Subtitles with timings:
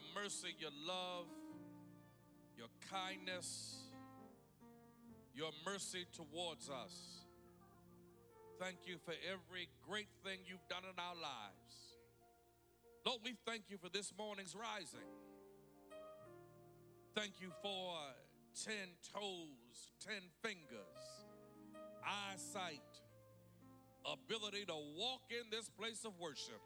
[0.00, 1.26] your mercy, your love,
[2.56, 3.76] your kindness,
[5.34, 7.26] your mercy towards us.
[8.58, 11.96] Thank you for every great thing you've done in our lives.
[13.06, 15.08] Lord, we thank you for this morning's rising.
[17.14, 17.96] Thank you for
[18.64, 18.74] 10
[19.14, 21.24] toes, 10 fingers,
[22.04, 22.80] eyesight,
[24.04, 26.60] ability to walk in this place of worship.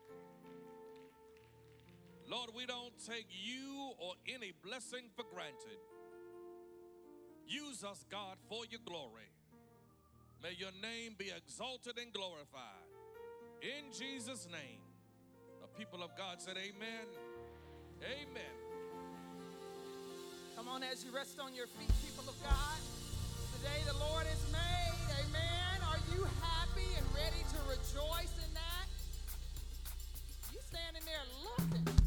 [2.31, 5.81] Lord, we don't take you or any blessing for granted.
[7.47, 9.29] Use us, God, for your glory.
[10.43, 12.89] May your name be exalted and glorified.
[13.61, 14.81] In Jesus' name.
[15.61, 17.07] The people of God said, Amen.
[18.03, 18.55] Amen.
[20.57, 22.81] Come on, as you rest on your feet, people of God.
[23.57, 24.97] Today the Lord is made.
[25.25, 25.77] Amen.
[25.89, 28.87] Are you happy and ready to rejoice in that?
[30.53, 32.04] You standing there looking.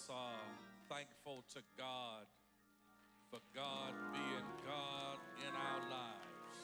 [0.00, 0.40] Us are
[0.88, 2.24] thankful to God
[3.30, 6.56] for God being God in our lives?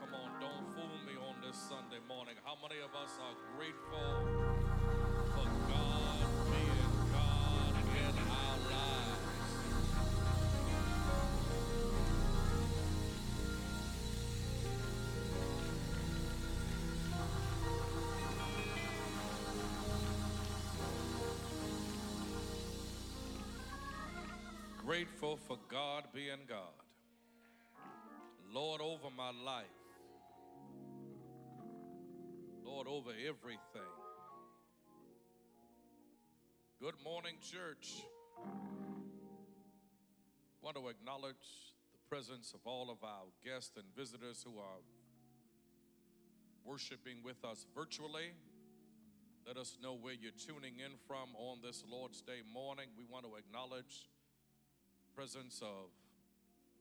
[0.00, 2.34] Come on, don't fool me on this Sunday morning.
[2.44, 4.53] How many of us are grateful
[24.94, 26.78] Grateful for God being God.
[28.52, 29.64] Lord over my life.
[32.64, 33.90] Lord over everything.
[36.80, 38.04] Good morning, church.
[40.62, 41.34] Want to acknowledge
[41.90, 44.78] the presence of all of our guests and visitors who are
[46.64, 48.30] worshiping with us virtually.
[49.44, 52.86] Let us know where you're tuning in from on this Lord's Day morning.
[52.96, 54.06] We want to acknowledge
[55.16, 55.90] presence of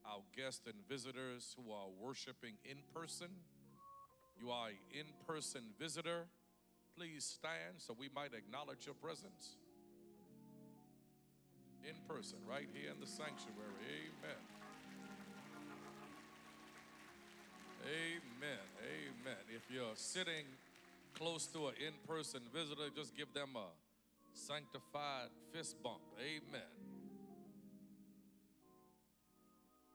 [0.05, 3.27] our guests and visitors who are worshiping in person.
[4.39, 6.25] You are an in person visitor.
[6.97, 9.57] Please stand so we might acknowledge your presence.
[11.87, 13.53] In person, right here in the sanctuary.
[14.23, 14.41] Amen.
[17.83, 18.65] Amen.
[18.79, 19.43] Amen.
[19.53, 20.45] If you're sitting
[21.13, 23.67] close to an in person visitor, just give them a
[24.33, 26.01] sanctified fist bump.
[26.19, 26.92] Amen.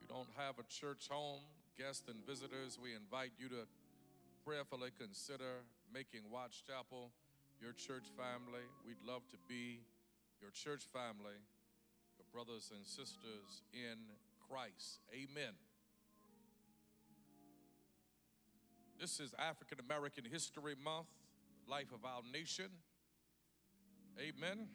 [0.09, 1.41] You don't have a church home,
[1.77, 3.69] guests and visitors, we invite you to
[4.45, 5.61] prayerfully consider
[5.93, 7.11] making Watts Chapel
[7.61, 8.65] your church family.
[8.87, 9.81] We'd love to be
[10.41, 11.37] your church family,
[12.17, 13.99] your brothers and sisters in
[14.49, 15.01] Christ.
[15.13, 15.53] Amen.
[18.99, 21.09] This is African American History Month,
[21.69, 22.71] life of our nation.
[24.19, 24.69] Amen.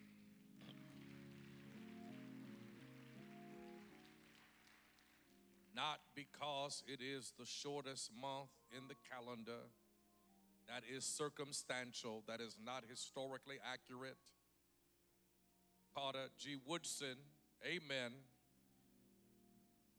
[5.84, 9.68] Not because it is the shortest month in the calendar,
[10.70, 14.16] that is circumstantial, that is not historically accurate.
[15.94, 16.56] Carter G.
[16.66, 17.18] Woodson,
[17.66, 18.14] amen,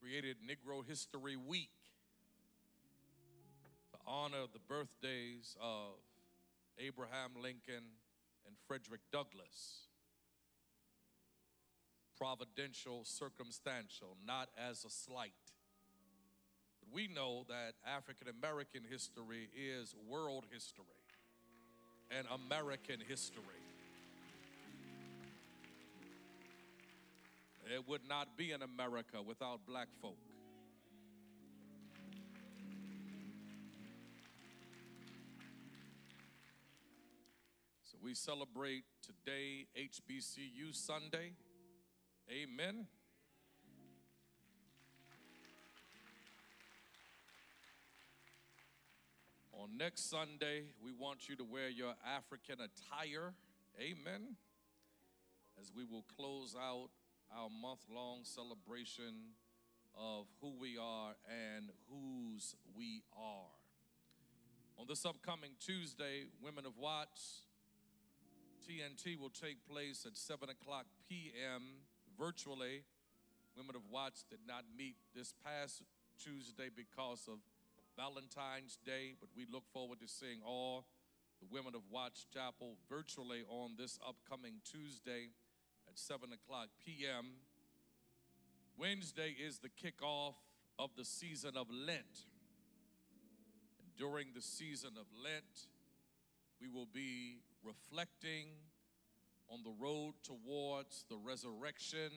[0.01, 1.69] created Negro History Week
[3.93, 6.01] to honor the birthdays of
[6.79, 7.85] Abraham Lincoln
[8.47, 9.89] and Frederick Douglass.
[12.17, 15.35] Providential, circumstantial, not as a slight.
[16.95, 20.85] We know that African American history is world history
[22.17, 23.43] and American history.
[27.67, 30.17] It would not be in America without black folk.
[37.83, 41.33] So we celebrate today HBCU Sunday.
[42.31, 42.87] Amen.
[49.65, 53.33] On next Sunday, we want you to wear your African attire.
[53.81, 54.37] Amen.
[55.59, 56.91] As we will close out
[57.35, 59.33] our month long celebration
[59.99, 63.57] of who we are and whose we are.
[64.77, 67.45] On this upcoming Tuesday, Women of Watts,
[68.69, 71.63] TNT will take place at 7 o'clock p.m.
[72.19, 72.83] virtually.
[73.57, 75.81] Women of Watts did not meet this past
[76.23, 77.39] Tuesday because of
[77.97, 80.87] Valentine's Day, but we look forward to seeing all
[81.41, 85.31] the women of Watts Chapel virtually on this upcoming Tuesday
[85.89, 87.27] at 7 o'clock p.m.
[88.79, 90.35] Wednesday is the kickoff
[90.79, 92.27] of the season of Lent.
[93.79, 95.69] And during the season of Lent,
[96.61, 98.47] we will be reflecting
[99.49, 102.11] on the road towards the resurrection,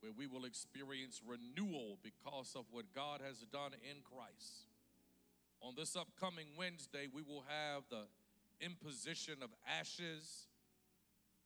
[0.00, 4.69] where we will experience renewal because of what God has done in Christ.
[5.62, 8.04] On this upcoming Wednesday, we will have the
[8.64, 10.46] imposition of ashes,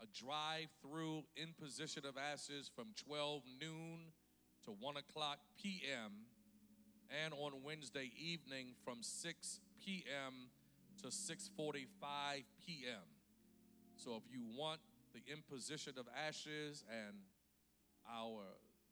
[0.00, 4.12] a drive through imposition of ashes from 12 noon
[4.64, 6.12] to 1 o'clock p.m.,
[7.22, 10.48] and on Wednesday evening from 6 p.m.
[11.02, 11.86] to 6:45
[12.66, 13.02] p.m.
[13.96, 14.80] So if you want
[15.12, 17.16] the imposition of ashes and
[18.10, 18.42] our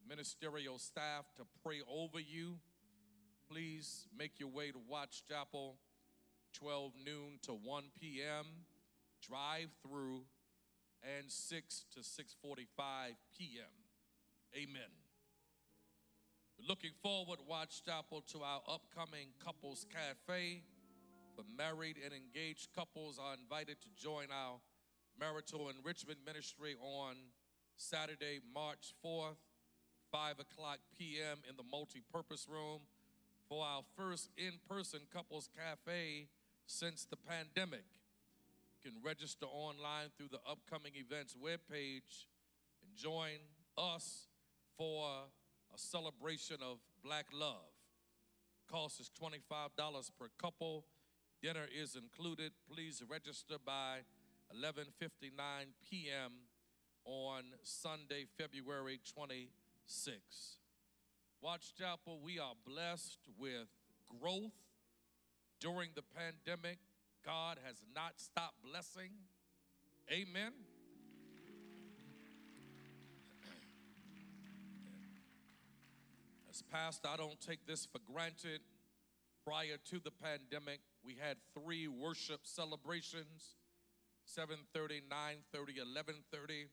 [0.07, 2.59] ministerial staff to pray over you,
[3.53, 5.77] please make your way to Watts Chapel,
[6.55, 8.47] 12 noon to 1 p.m.
[9.21, 10.23] Drive through
[11.19, 12.67] and 6 to 6:45
[13.37, 13.75] p.m.
[14.57, 14.93] Amen.
[16.67, 20.63] Looking forward, Watts Chapel, to our upcoming Couples Cafe.
[21.37, 24.61] For married and engaged couples are invited to join our
[25.19, 27.17] Marital Enrichment Ministry on
[27.77, 29.41] Saturday, March 4th,
[30.11, 31.39] 5 o'clock p.m.
[31.49, 32.81] in the multi-purpose room
[33.53, 36.27] for our first in-person couples cafe
[36.65, 37.85] since the pandemic.
[38.83, 42.25] You can register online through the upcoming events webpage
[42.83, 43.45] and join
[43.77, 44.29] us
[44.79, 45.05] for
[45.75, 47.69] a celebration of black love.
[48.71, 50.87] Cost is $25 per couple.
[51.43, 52.53] Dinner is included.
[52.75, 53.99] Please register by
[54.57, 55.29] 11:59
[55.91, 56.33] p.m.
[57.05, 60.62] on Sunday, February 26.
[61.43, 63.67] Watts Chapel, we are blessed with
[64.21, 64.53] growth
[65.59, 66.79] during the pandemic.
[67.27, 69.11] God has not stopped blessing.
[70.09, 70.53] Amen.
[76.49, 78.61] As pastor, I don't take this for granted.
[79.45, 83.57] Prior to the pandemic, we had three worship celebrations
[84.25, 86.69] 7:30, 9:30, 11:30.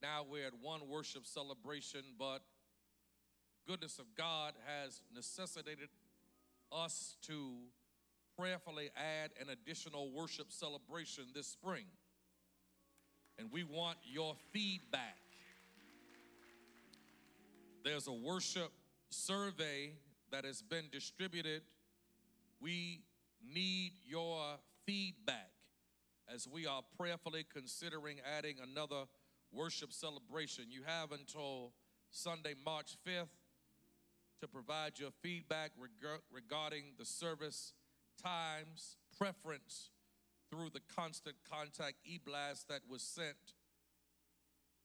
[0.00, 2.42] Now we're at one worship celebration, but
[3.68, 5.90] goodness of God has necessitated
[6.72, 7.50] us to
[8.38, 11.84] prayerfully add an additional worship celebration this spring.
[13.38, 15.18] And we want your feedback.
[17.84, 18.72] There's a worship
[19.10, 19.92] survey
[20.32, 21.60] that has been distributed.
[22.62, 23.02] We
[23.54, 24.40] need your
[24.86, 25.50] feedback
[26.34, 29.04] as we are prayerfully considering adding another
[29.52, 30.64] worship celebration.
[30.70, 31.72] You have until
[32.10, 33.28] Sunday, March 5th
[34.40, 37.72] to provide your feedback reg- regarding the service
[38.22, 39.90] times, preference
[40.50, 43.54] through the constant contact e blast that was sent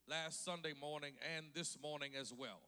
[0.07, 2.61] last Sunday morning and this morning as well.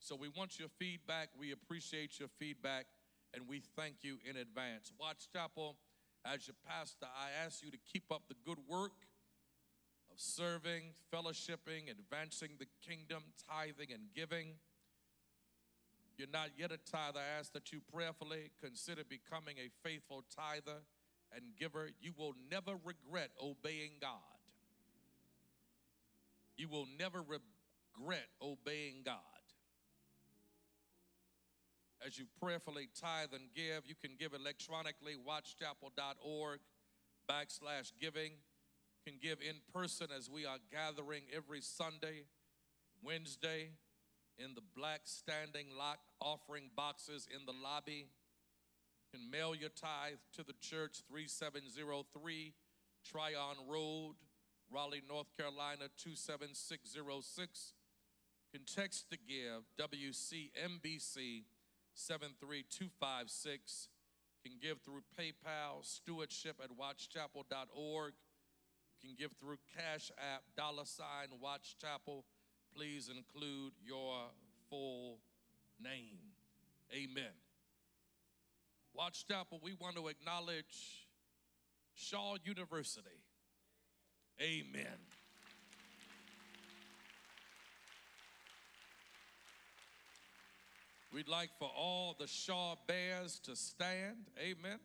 [0.00, 1.30] So we want your feedback.
[1.38, 2.86] We appreciate your feedback
[3.34, 4.92] and we thank you in advance.
[4.98, 5.76] Watts Chapel,
[6.24, 9.06] as your pastor, I ask you to keep up the good work
[10.10, 14.54] of serving, fellowshipping, advancing the kingdom, tithing, and giving.
[16.18, 20.82] You're not yet a tither, I ask that you prayerfully consider becoming a faithful tither
[21.32, 21.90] and giver.
[22.00, 24.18] You will never regret obeying God.
[26.56, 29.14] You will never regret obeying God.
[32.04, 36.58] As you prayerfully tithe and give, you can give electronically, watchchapel.org
[37.30, 38.32] backslash giving.
[38.32, 42.24] You can give in person as we are gathering every Sunday,
[43.04, 43.70] Wednesday,
[44.38, 48.06] in the black standing lock offering boxes in the lobby.
[49.12, 52.54] You can mail your tithe to the church 3703
[53.04, 54.14] Tryon Road,
[54.72, 57.72] Raleigh, North Carolina 27606.
[58.52, 61.44] You can text to give WCMBC
[61.94, 63.88] 73256.
[64.44, 68.12] You can give through PayPal, stewardship at watchchapel.org.
[69.02, 72.24] You can give through Cash App, dollar sign Watts Chapel.
[72.78, 74.14] Please include your
[74.70, 75.18] full
[75.82, 76.20] name.
[76.94, 77.32] Amen.
[78.94, 81.08] Watts Chapel, we want to acknowledge
[81.96, 83.02] Shaw University.
[84.40, 84.86] Amen.
[91.12, 94.30] We'd like for all the Shaw Bears to stand.
[94.38, 94.78] Amen.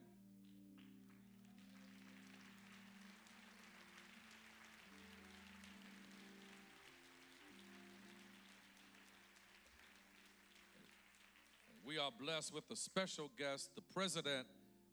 [11.93, 14.47] We are blessed with a special guest, the president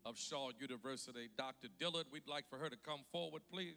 [0.04, 1.68] of Shaw University, Dr.
[1.78, 2.04] Dillard.
[2.12, 3.76] We'd like for her to come forward, please.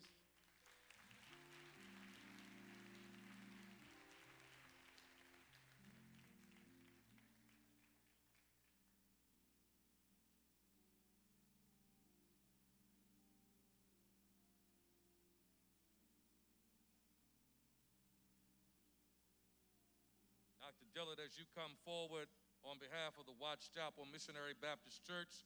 [20.59, 20.85] Dr.
[20.93, 22.27] Dillard, as you come forward
[22.65, 25.43] on behalf of the Watts Chapel Missionary Baptist Church,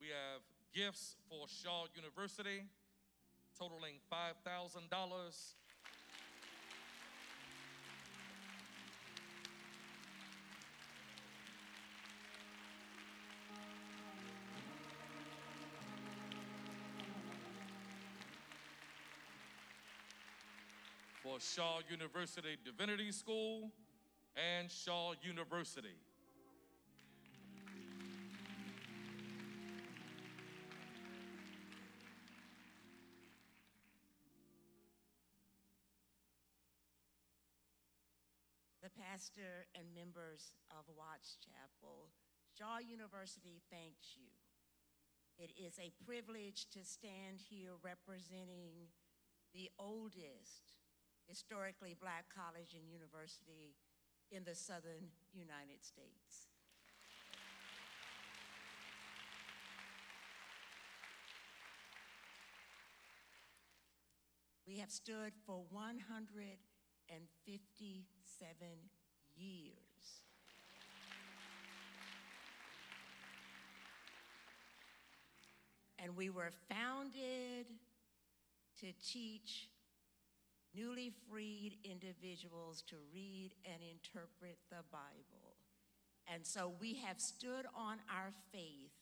[0.00, 0.40] we have
[0.74, 2.64] gifts for Shaw University
[3.58, 4.88] totaling $5,000.
[21.22, 23.70] For Shaw University Divinity School
[24.36, 25.96] and Shaw University.
[39.10, 42.14] Pastor and members of Watts Chapel,
[42.54, 44.30] Shaw University thanks you.
[45.34, 48.94] It is a privilege to stand here representing
[49.52, 50.78] the oldest
[51.26, 53.74] historically black college and university
[54.30, 56.46] in the southern United States.
[64.68, 66.62] We have stood for 157
[69.36, 69.74] years.
[76.02, 77.66] And we were founded
[78.80, 79.68] to teach
[80.74, 85.56] newly freed individuals to read and interpret the Bible.
[86.32, 88.92] And so we have stood on our faith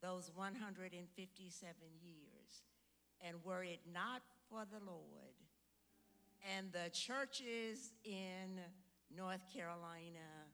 [0.00, 2.62] those 157 years.
[3.24, 5.34] And were it not for the Lord
[6.56, 8.60] and the churches in
[9.16, 10.48] North Carolina,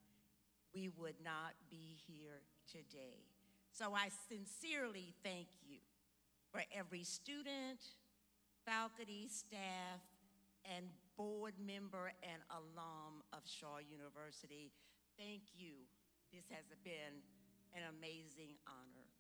[0.75, 3.25] we would not be here today.
[3.73, 5.79] So I sincerely thank you
[6.51, 7.81] for every student,
[8.65, 10.03] faculty, staff,
[10.65, 14.73] and board member and alum of Shaw University.
[15.19, 15.75] Thank you.
[16.33, 17.23] This has been
[17.75, 19.18] an amazing honor.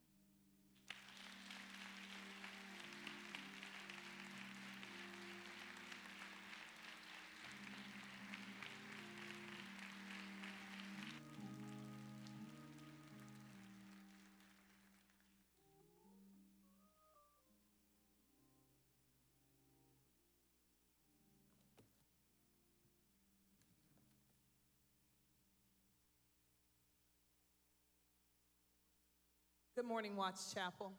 [29.79, 30.91] Good morning, Watts Chapel.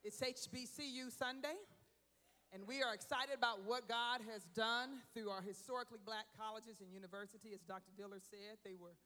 [0.00, 1.52] It's HBCU Sunday,
[2.48, 6.88] and we are excited about what God has done through our historically black colleges and
[6.88, 7.52] university.
[7.52, 7.92] As Dr.
[7.92, 8.96] Dillard said, they were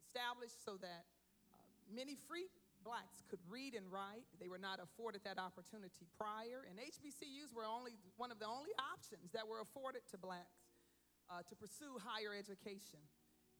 [0.00, 1.04] established so that
[1.52, 1.60] uh,
[1.92, 2.48] many free
[2.80, 4.24] blacks could read and write.
[4.40, 8.72] They were not afforded that opportunity prior, and HBCUs were only one of the only
[8.80, 10.72] options that were afforded to blacks
[11.28, 13.04] uh, to pursue higher education.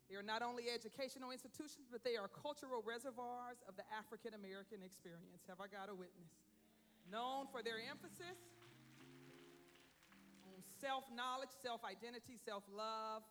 [0.08, 4.84] They are not only educational institutions, but they are cultural reservoirs of the African American
[4.84, 5.48] experience.
[5.48, 6.32] Have I got a witness?
[7.08, 8.36] Known for their emphasis
[10.44, 13.24] on self knowledge, self identity, self love,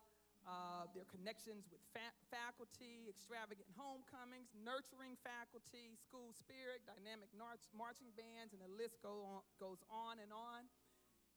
[0.44, 8.50] uh, their connections with fa- faculty, extravagant homecomings, nurturing faculty, school spirit, dynamic marching bands,
[8.50, 10.66] and the list go on, goes on and on.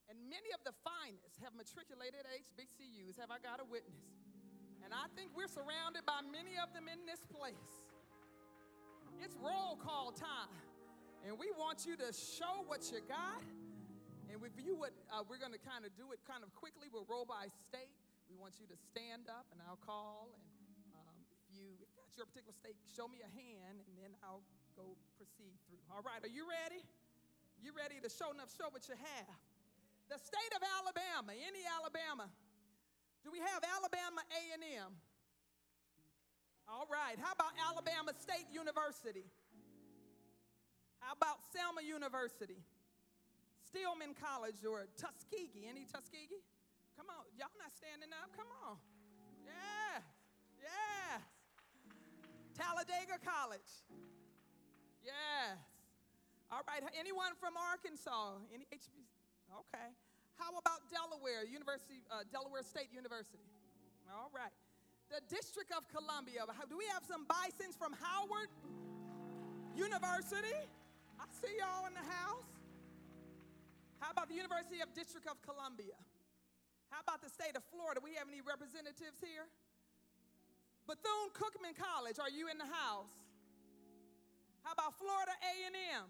[0.09, 3.19] And many of the finest have matriculated at HBCUs.
[3.19, 4.26] Have I got a witness?
[4.85, 7.87] And I think we're surrounded by many of them in this place.
[9.23, 10.53] It's roll call time.
[11.25, 13.41] And we want you to show what you got.
[14.29, 16.87] And if you would, uh, we're going to kind of do it kind of quickly.
[16.87, 17.91] We'll roll by state.
[18.29, 20.29] We want you to stand up and I'll call.
[20.35, 24.13] And um, if you, if that's your particular state, show me a hand and then
[24.21, 24.43] I'll
[24.75, 25.81] go proceed through.
[25.89, 26.83] All right, are you ready?
[27.57, 29.35] You ready to show enough, show what you have?
[30.07, 32.29] The state of Alabama, any Alabama.
[33.27, 34.95] Do we have Alabama A&M?
[36.63, 37.19] All right.
[37.19, 39.27] How about Alabama State University?
[41.03, 42.63] How about Selma University?
[43.67, 45.67] Stillman College or Tuskegee?
[45.67, 46.39] Any Tuskegee?
[46.95, 47.27] Come on.
[47.35, 48.31] Y'all not standing up?
[48.31, 48.79] Come on.
[49.43, 49.99] Yeah.
[50.63, 51.19] Yes.
[52.55, 53.71] Talladega College.
[55.03, 55.59] Yes.
[56.47, 56.79] All right.
[56.95, 58.39] Anyone from Arkansas?
[58.55, 59.03] Any HBC?
[59.51, 59.91] Okay.
[60.37, 63.41] How about Delaware, University, uh, Delaware State University?
[64.13, 64.53] All right.
[65.09, 66.45] The District of Columbia.
[66.69, 68.53] Do we have some bisons from Howard
[69.73, 70.55] University?
[71.17, 72.45] I see y'all in the house.
[73.97, 75.97] How about the University of District of Columbia?
[76.93, 77.99] How about the state of Florida?
[78.03, 79.49] We have any representatives here?
[80.85, 83.11] Bethune Cookman College, are you in the house?
[84.63, 86.07] How about Florida A&M?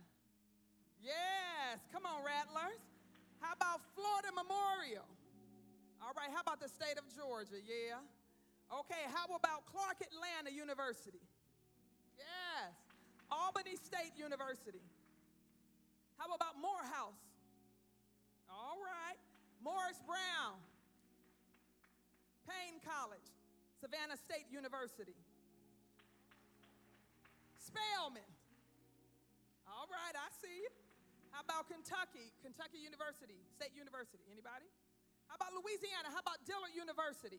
[1.01, 2.96] Yes, come on, Rattlers.
[3.39, 5.07] How about Florida Memorial?
[6.01, 7.59] All right, how about the state of Georgia?
[7.61, 8.01] Yeah.
[8.67, 11.23] Okay, how about Clark Atlanta University?
[12.17, 12.75] Yes.
[13.31, 14.83] Albany State University.
[16.17, 17.21] How about Morehouse?
[18.49, 19.19] All right.
[19.63, 20.57] Morris Brown.
[22.47, 23.27] Paine College.
[23.79, 25.15] Savannah State University.
[27.59, 28.25] Spelman.
[29.67, 30.71] All right, I see you.
[31.37, 32.33] How about Kentucky?
[32.41, 34.25] Kentucky University, State University.
[34.33, 34.65] Anybody?
[35.29, 36.09] How about Louisiana?
[36.09, 37.37] How about Dillard University?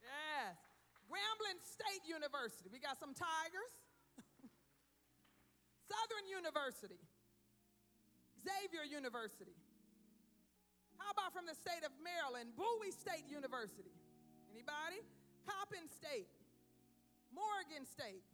[0.00, 0.56] Yes.
[1.12, 2.72] Grambling State University.
[2.72, 3.74] We got some Tigers.
[5.92, 6.96] Southern University.
[8.40, 9.52] Xavier University.
[10.96, 12.56] How about from the state of Maryland?
[12.56, 13.92] Bowie State University.
[14.48, 15.04] Anybody?
[15.44, 16.32] Coppin State.
[17.28, 18.24] Morgan State.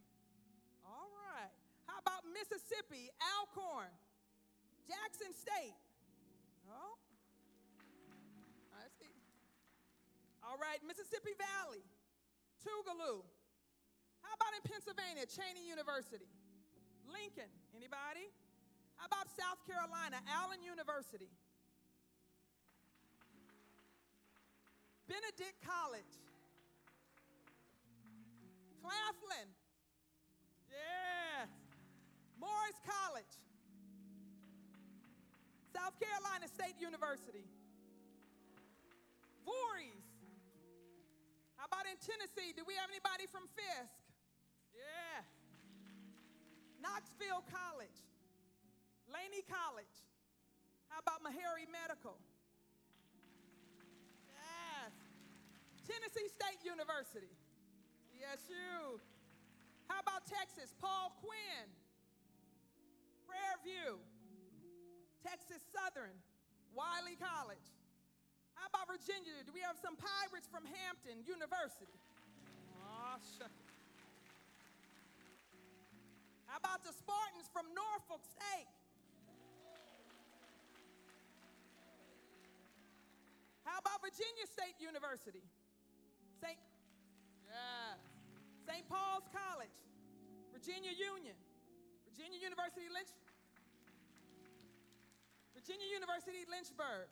[0.87, 1.51] All right.
[1.83, 3.11] How about Mississippi?
[3.19, 3.91] Alcorn.
[4.85, 5.75] Jackson State.
[6.69, 6.97] Oh,
[8.73, 9.13] I see.
[10.45, 11.81] All right, Mississippi Valley,
[12.61, 13.25] Tougaloo.
[14.21, 16.29] How about in Pennsylvania, Cheyney University?
[17.09, 18.29] Lincoln, anybody?
[18.97, 21.29] How about South Carolina, Allen University?
[25.05, 26.13] Benedict College,
[28.81, 29.49] Claflin,
[30.65, 31.49] yes,
[32.41, 33.29] Morris College,
[35.75, 37.43] South Carolina State University.
[39.43, 40.07] Voorhees.
[41.59, 42.55] How about in Tennessee?
[42.55, 43.91] Do we have anybody from Fisk?
[44.71, 45.19] Yeah.
[46.79, 47.99] Knoxville College.
[49.11, 49.95] Laney College.
[50.87, 52.15] How about Meharry Medical?
[54.31, 54.95] Yes.
[55.83, 57.35] Tennessee State University.
[58.15, 59.03] TSU.
[59.91, 60.71] How about Texas?
[60.79, 61.67] Paul Quinn.
[63.27, 63.99] Prairie View.
[65.25, 66.13] Texas Southern.
[66.77, 67.65] Wiley College.
[68.53, 69.41] How about Virginia?
[69.41, 71.97] Do we have some pirates from Hampton University?
[72.85, 73.51] Oh, shuck.
[76.45, 78.69] How about the Spartans from Norfolk State?
[83.65, 85.43] How about Virginia State University?
[86.37, 86.59] St.
[87.49, 87.97] Yeah.
[88.67, 88.85] St.
[88.89, 89.77] Paul's College,
[90.49, 91.37] Virginia Union,
[92.09, 93.13] Virginia University Lynch,
[95.65, 97.09] Virginia University Lynchburg.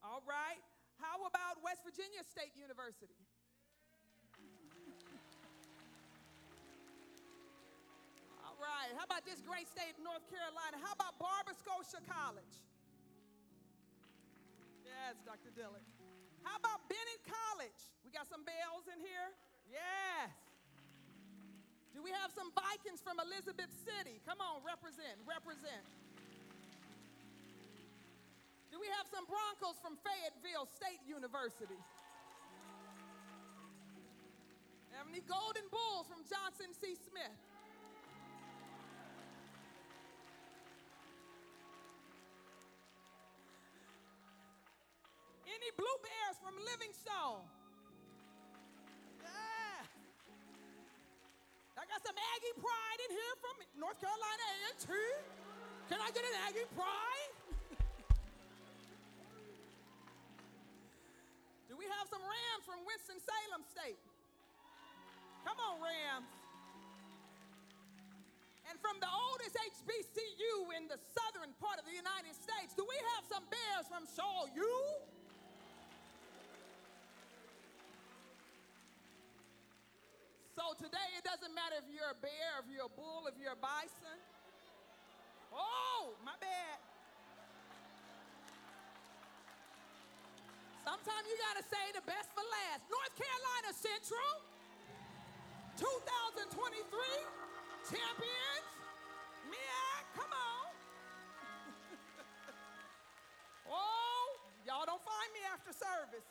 [0.00, 0.64] All right.
[0.96, 3.20] How about West Virginia State University?
[8.40, 8.96] All right.
[8.96, 10.80] How about this great state, of North Carolina?
[10.80, 12.56] How about Barber Scotia College?
[14.80, 15.52] Yes, Dr.
[15.52, 15.84] Dillard.
[16.48, 17.92] How about Bennett College?
[18.08, 19.28] We got some bells in here?
[19.68, 20.32] Yes.
[21.92, 24.24] Do we have some Vikings from Elizabeth City?
[24.24, 25.84] Come on, represent, represent.
[28.74, 31.78] Do we have some Broncos from Fayetteville State University?
[34.98, 36.98] Have any Golden Bulls from Johnson C.
[36.98, 37.38] Smith?
[45.46, 47.46] Any Blue Bears from Livingstone?
[49.22, 49.86] Yeah.
[51.78, 54.90] I got some Aggie pride in here from North Carolina A&T.
[55.86, 57.43] Can I get an Aggie pride?
[61.74, 63.98] Do we have some Rams from Winston-Salem State?
[65.42, 66.30] Come on, Rams.
[68.70, 72.94] And from the oldest HBCU in the southern part of the United States, do we
[73.18, 74.74] have some Bears from Shaw U?
[80.54, 83.58] So today it doesn't matter if you're a bear, if you're a bull, if you're
[83.58, 84.14] a bison.
[85.50, 86.93] Oh, my bad.
[90.94, 92.86] Sometimes you got to say the best for last.
[92.86, 94.30] North Carolina Central,
[95.74, 96.54] 2023
[97.82, 98.66] champions.
[99.50, 100.70] Mia, come on.
[103.74, 106.22] oh, y'all don't find me after service.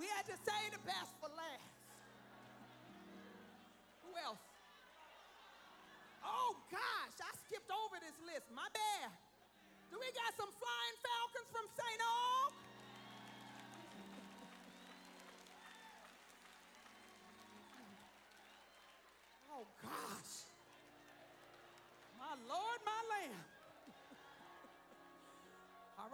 [0.00, 1.76] We had to say the best for last.
[4.08, 4.40] Who else?
[6.24, 8.48] Oh gosh, I skipped over this list.
[8.48, 9.12] My bad.
[9.92, 12.00] Do we got some flying falcons from St.
[12.00, 12.69] Aug?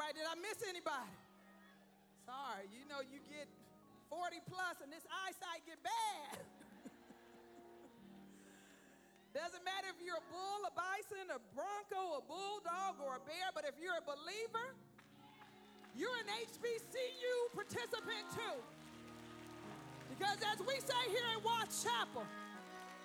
[0.06, 1.10] Right, did I miss anybody?
[2.22, 3.50] Sorry, you know you get
[4.06, 6.38] 40 plus and this eyesight get bad.
[9.34, 13.50] Doesn't matter if you're a bull, a bison, a bronco, a bulldog, or a bear,
[13.50, 14.78] but if you're a believer,
[15.98, 18.58] you're an HBCU participant too.
[20.06, 22.22] Because as we say here at Watts Chapel,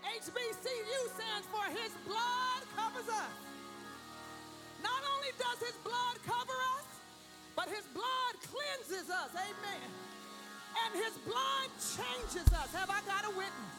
[0.05, 3.50] HBCU stands for His blood covers us.
[4.83, 6.89] Not only does His blood cover us,
[7.55, 9.31] but His blood cleanses us.
[9.33, 9.87] Amen.
[10.85, 12.69] And His blood changes us.
[12.73, 13.75] Have I got a witness?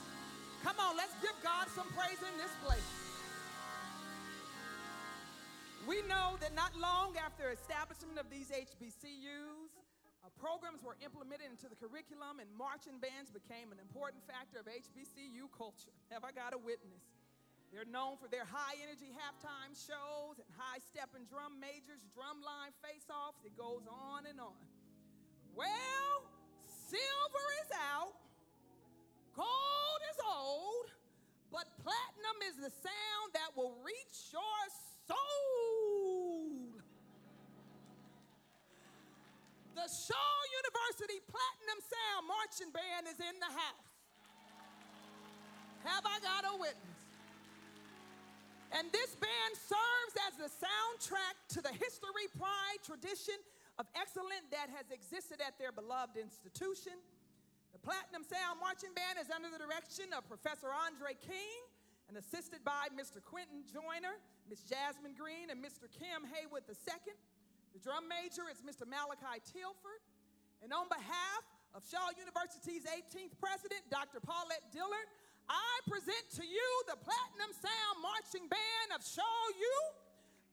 [0.63, 2.87] Come on, let's give God some praise in this place.
[5.83, 9.75] We know that not long after establishment of these HBCUs,
[10.23, 14.71] uh, programs were implemented into the curriculum and marching bands became an important factor of
[14.71, 15.91] HBCU culture.
[16.15, 17.03] Have I got a witness?
[17.73, 22.77] They're known for their high energy halftime shows and high step and drum majors, drumline
[22.85, 23.41] face offs.
[23.49, 24.61] It goes on and on.
[25.57, 26.29] Well,
[26.69, 28.13] silver is out,
[29.33, 30.93] gold is old,
[31.49, 34.61] but platinum is the sound that will reach your
[35.09, 36.77] soul.
[39.73, 43.89] The Shaw University Platinum Sound marching band is in the house.
[45.89, 47.02] Have I got a witness?
[48.73, 53.37] And this band serves as the soundtrack to the history, pride, tradition
[53.77, 56.97] of excellence that has existed at their beloved institution.
[57.77, 61.61] The Platinum Sound Marching Band is under the direction of Professor Andre King
[62.09, 63.21] and assisted by Mr.
[63.21, 65.89] Quentin Joyner, Miss Jasmine Green, and Mr.
[65.89, 67.17] Kim Haywood II.
[67.73, 68.85] The drum major is Mr.
[68.85, 70.01] Malachi Tilford.
[70.61, 74.21] And on behalf of Shaw University's 18th president, Dr.
[74.21, 75.09] Paulette Dillard,
[75.49, 79.77] I present to you the Platinum Sound Marching Band of Shaw U.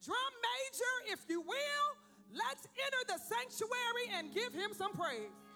[0.05, 1.87] Drum major, if you will,
[2.31, 5.48] let's enter the sanctuary and give him some praise.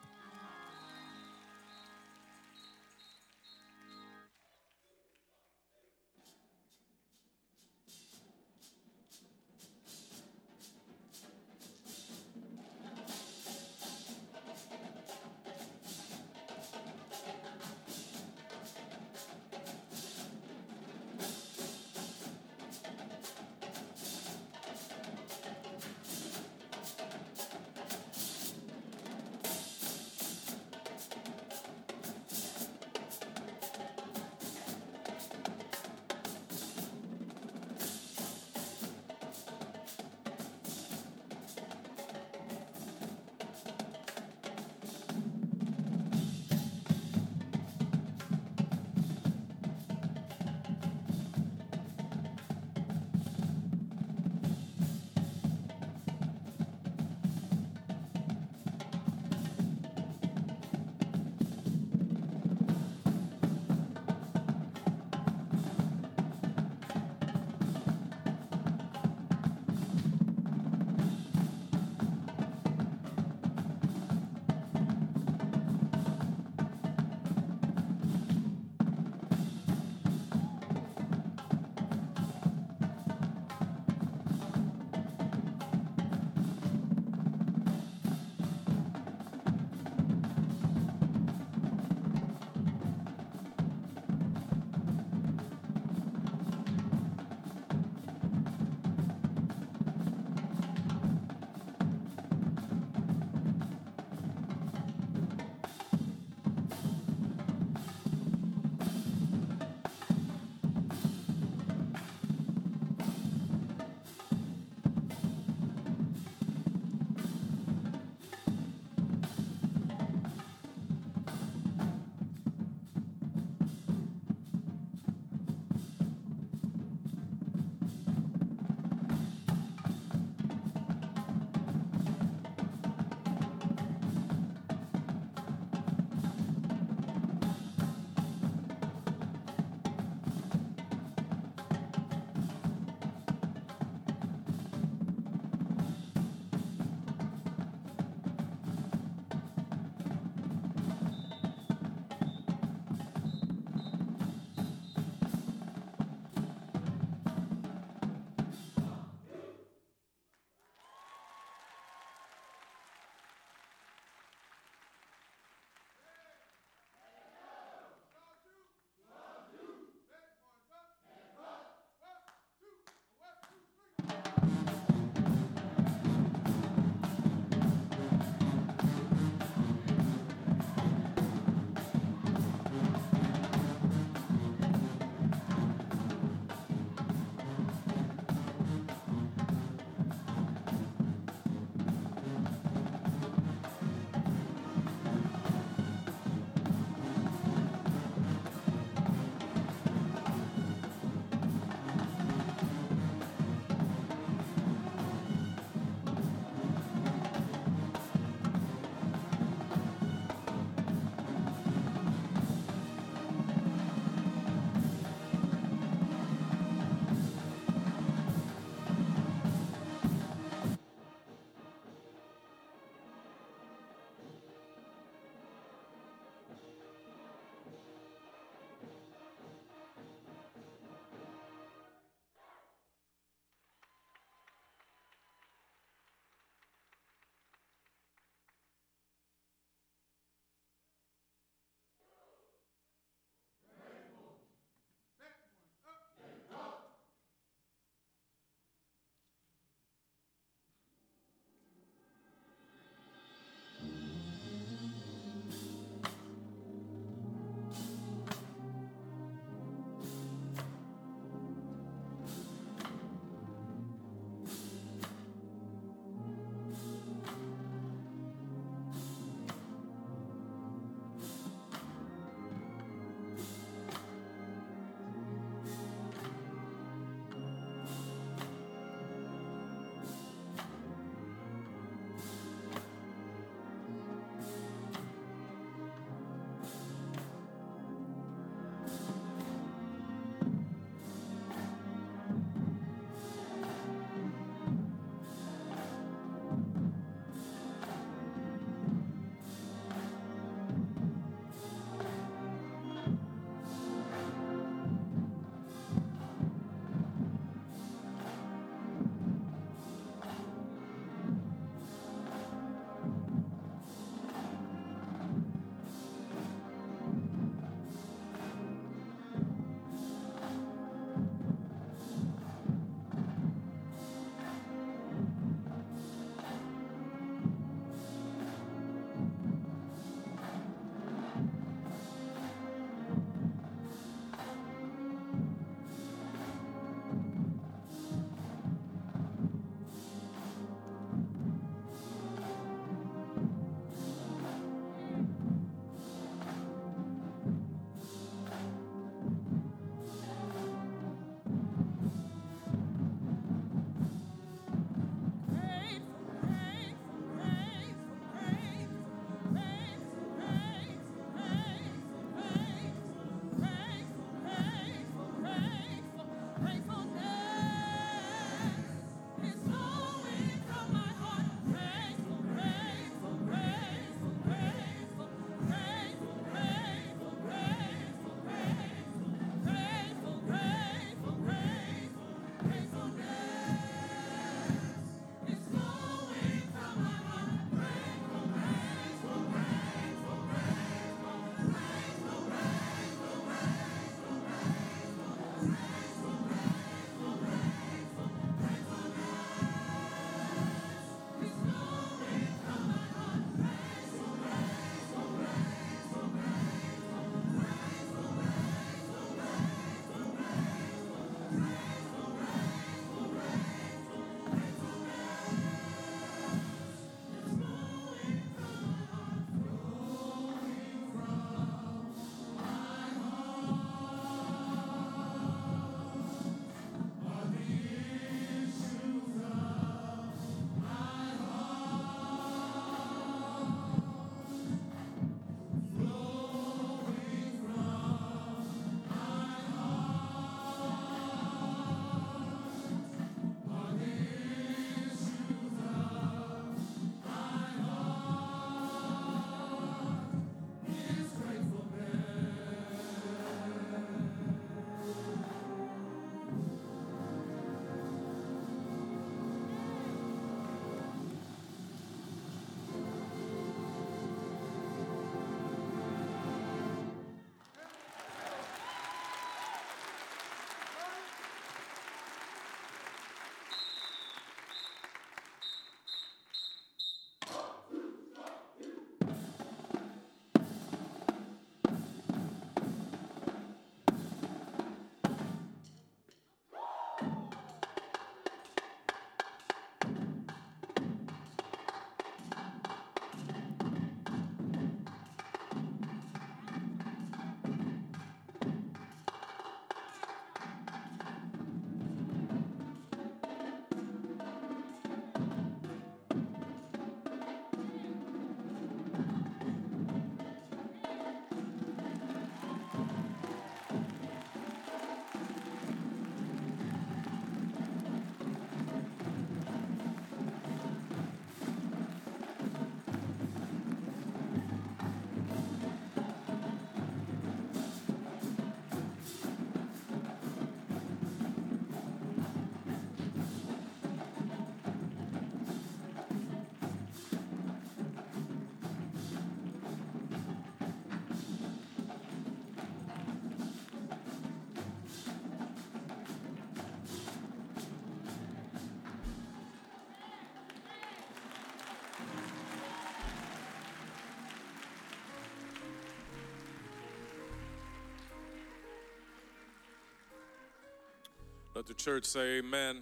[561.75, 563.01] Let the church say amen.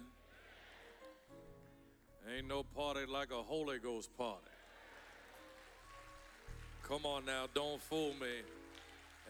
[2.34, 4.40] Ain't no party like a Holy Ghost party.
[6.82, 8.40] Come on now, don't fool me.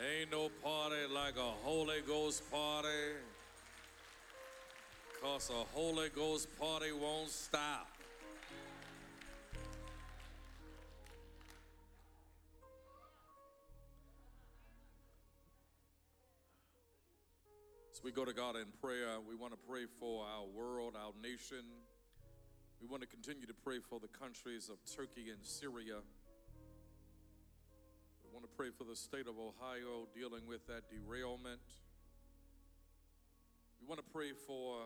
[0.01, 2.88] Ain't no party like a Holy Ghost party.
[5.20, 7.91] Cause a Holy Ghost party won't stop.
[18.84, 21.64] We want to pray for our world, our nation.
[22.80, 26.02] We want to continue to pray for the countries of Turkey and Syria.
[28.24, 31.60] We want to pray for the state of Ohio dealing with that derailment.
[33.80, 34.78] We want to pray for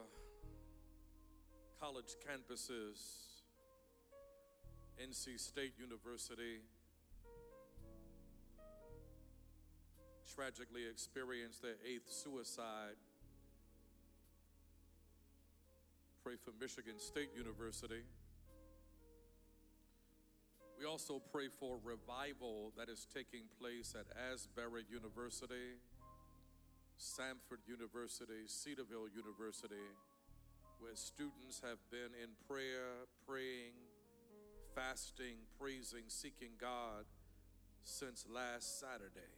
[1.80, 3.01] college campuses,
[5.03, 6.61] NC State University,
[10.34, 12.97] tragically experienced their eighth suicide.
[16.27, 18.03] Pray for Michigan State University.
[20.77, 25.79] We also pray for revival that is taking place at Asbury University,
[26.99, 29.87] Samford University, Cedarville University,
[30.81, 33.79] where students have been in prayer, praying,
[34.74, 37.07] fasting, praising, seeking God
[37.85, 39.36] since last Saturday.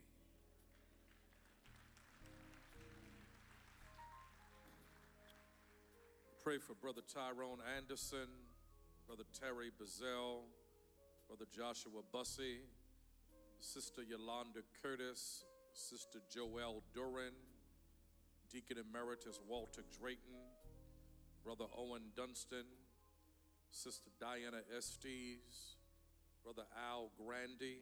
[6.48, 8.26] Pray for Brother Tyrone Anderson,
[9.06, 10.44] Brother Terry Bazell,
[11.26, 12.60] Brother Joshua Bussey,
[13.60, 15.44] Sister Yolanda Curtis,
[15.74, 17.34] Sister Joelle Duran,
[18.50, 20.40] Deacon Emeritus Walter Drayton,
[21.44, 22.64] Brother Owen Dunstan,
[23.70, 25.76] Sister Diana Estes,
[26.42, 27.80] Brother Al Grandy,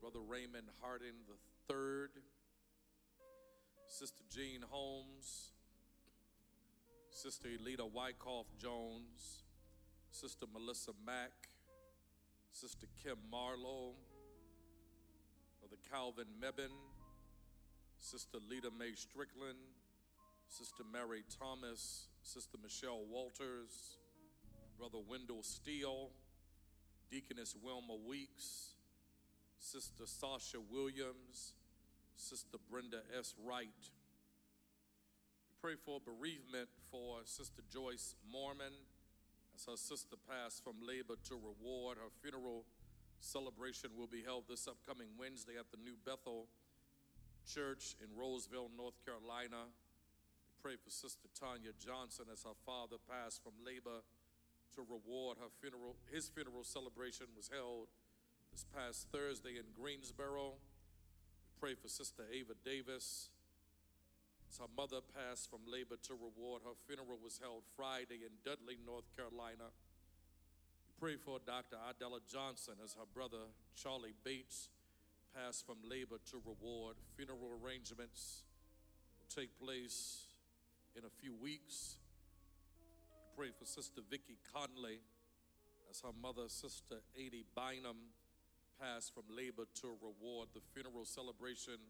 [0.00, 1.20] Brother Raymond Harding
[1.68, 2.08] III,
[3.88, 5.51] Sister Jean Holmes,
[7.22, 9.44] Sister Elita Wyckoff Jones,
[10.10, 11.30] Sister Melissa Mack,
[12.50, 13.94] Sister Kim Marlowe,
[15.60, 16.74] Brother Calvin Mebin,
[18.00, 19.56] Sister Lita Mae Strickland,
[20.48, 23.98] Sister Mary Thomas, Sister Michelle Walters,
[24.76, 26.10] Brother Wendell Steele,
[27.08, 28.74] Deaconess Wilma Weeks,
[29.60, 31.54] Sister Sasha Williams,
[32.16, 33.36] Sister Brenda S.
[33.46, 33.68] Wright.
[35.62, 38.74] Pray for bereavement for Sister Joyce Mormon
[39.54, 42.02] as her sister passed from labor to reward.
[42.02, 42.66] Her funeral
[43.20, 46.50] celebration will be held this upcoming Wednesday at the New Bethel
[47.46, 49.70] Church in Roseville, North Carolina.
[49.70, 54.02] We pray for Sister Tanya Johnson as her father passed from labor
[54.74, 55.94] to reward her funeral.
[56.10, 57.86] His funeral celebration was held
[58.50, 60.58] this past Thursday in Greensboro.
[60.58, 63.30] We pray for Sister Ava Davis.
[64.60, 69.08] Her mother passed from labor to reward, her funeral was held Friday in Dudley, North
[69.16, 69.72] Carolina.
[71.00, 71.76] Pray for Dr.
[71.88, 74.68] Adela Johnson as her brother Charlie Bates
[75.34, 76.96] passed from labor to reward.
[77.16, 78.44] Funeral arrangements
[79.18, 80.26] will take place
[80.94, 81.96] in a few weeks.
[83.36, 85.00] We pray for Sister Vicky Conley
[85.90, 88.12] as her mother, Sister Adie Bynum,
[88.80, 90.48] passed from labor to reward.
[90.54, 91.80] The funeral celebration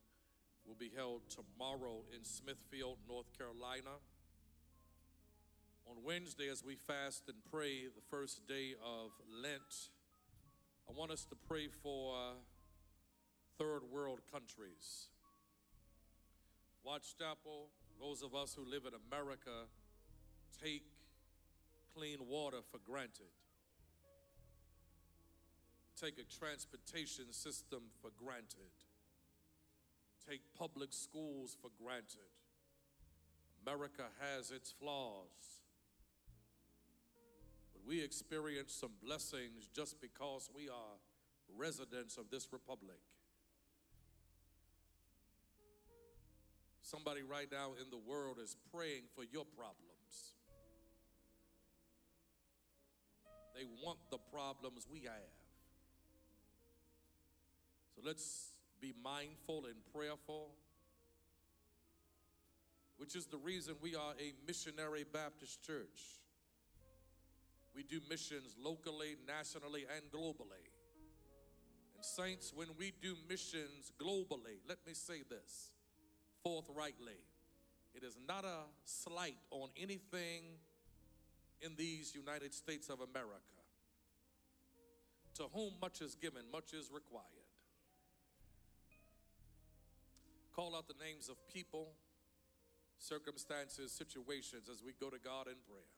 [0.72, 4.00] will be held tomorrow in Smithfield, North Carolina.
[5.86, 9.10] On Wednesday, as we fast and pray, the first day of
[9.42, 9.90] Lent,
[10.88, 12.32] I want us to pray for uh,
[13.58, 15.08] third world countries.
[16.82, 17.68] Watts Chapel,
[18.00, 19.66] those of us who live in America
[20.62, 20.84] take
[21.94, 23.34] clean water for granted,
[26.00, 28.72] take a transportation system for granted
[30.28, 32.30] take public schools for granted.
[33.66, 35.60] America has its flaws.
[37.72, 40.98] But we experience some blessings just because we are
[41.56, 42.98] residents of this republic.
[46.82, 50.34] Somebody right now in the world is praying for your problems.
[53.54, 55.36] They want the problems we have.
[57.94, 58.51] So let's
[58.83, 60.51] be mindful and prayerful,
[62.99, 66.18] which is the reason we are a missionary Baptist church.
[67.74, 70.66] We do missions locally, nationally, and globally.
[71.95, 75.70] And, saints, when we do missions globally, let me say this
[76.43, 77.22] forthrightly
[77.95, 80.43] it is not a slight on anything
[81.61, 83.39] in these United States of America.
[85.35, 87.41] To whom much is given, much is required.
[90.55, 91.94] Call out the names of people,
[92.98, 95.88] circumstances, situations as we go to God in prayer.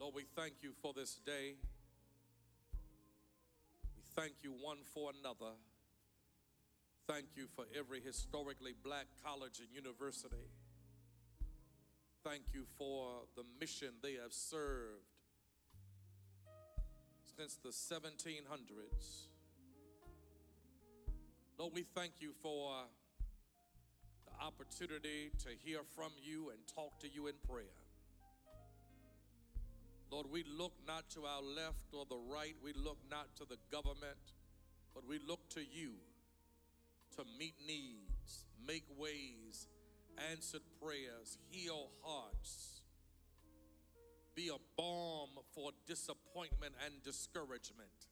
[0.00, 1.56] Lord, we thank you for this day.
[3.96, 5.52] We thank you one for another.
[7.08, 10.46] Thank you for every historically black college and university.
[12.24, 15.06] Thank you for the mission they have served
[17.36, 19.28] since the 1700s.
[21.58, 22.72] Lord, we thank you for
[24.26, 27.64] the opportunity to hear from you and talk to you in prayer.
[30.10, 33.58] Lord, we look not to our left or the right, we look not to the
[33.70, 34.34] government,
[34.94, 35.92] but we look to you
[37.16, 39.68] to meet needs, make ways,
[40.30, 42.80] answered prayers, heal hearts,
[44.34, 48.06] be a balm for disappointment and discouragement.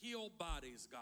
[0.00, 1.00] Heal bodies, God.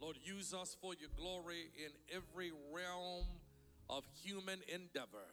[0.00, 3.26] Lord, use us for your glory in every realm
[3.88, 5.28] of human endeavor.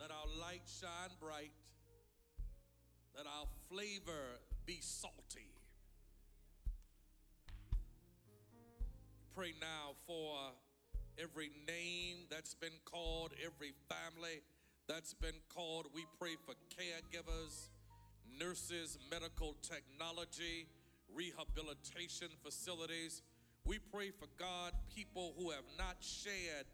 [0.00, 1.52] Let our light shine bright.
[3.16, 5.50] Let our flavor be salty.
[9.34, 10.36] Pray now for
[11.20, 14.42] every name that's been called, every family
[14.88, 15.86] that's been called.
[15.94, 17.68] We pray for caregivers,
[18.40, 20.66] nurses, medical technology,
[21.14, 23.22] rehabilitation facilities.
[23.64, 26.66] We pray for God, people who have not shared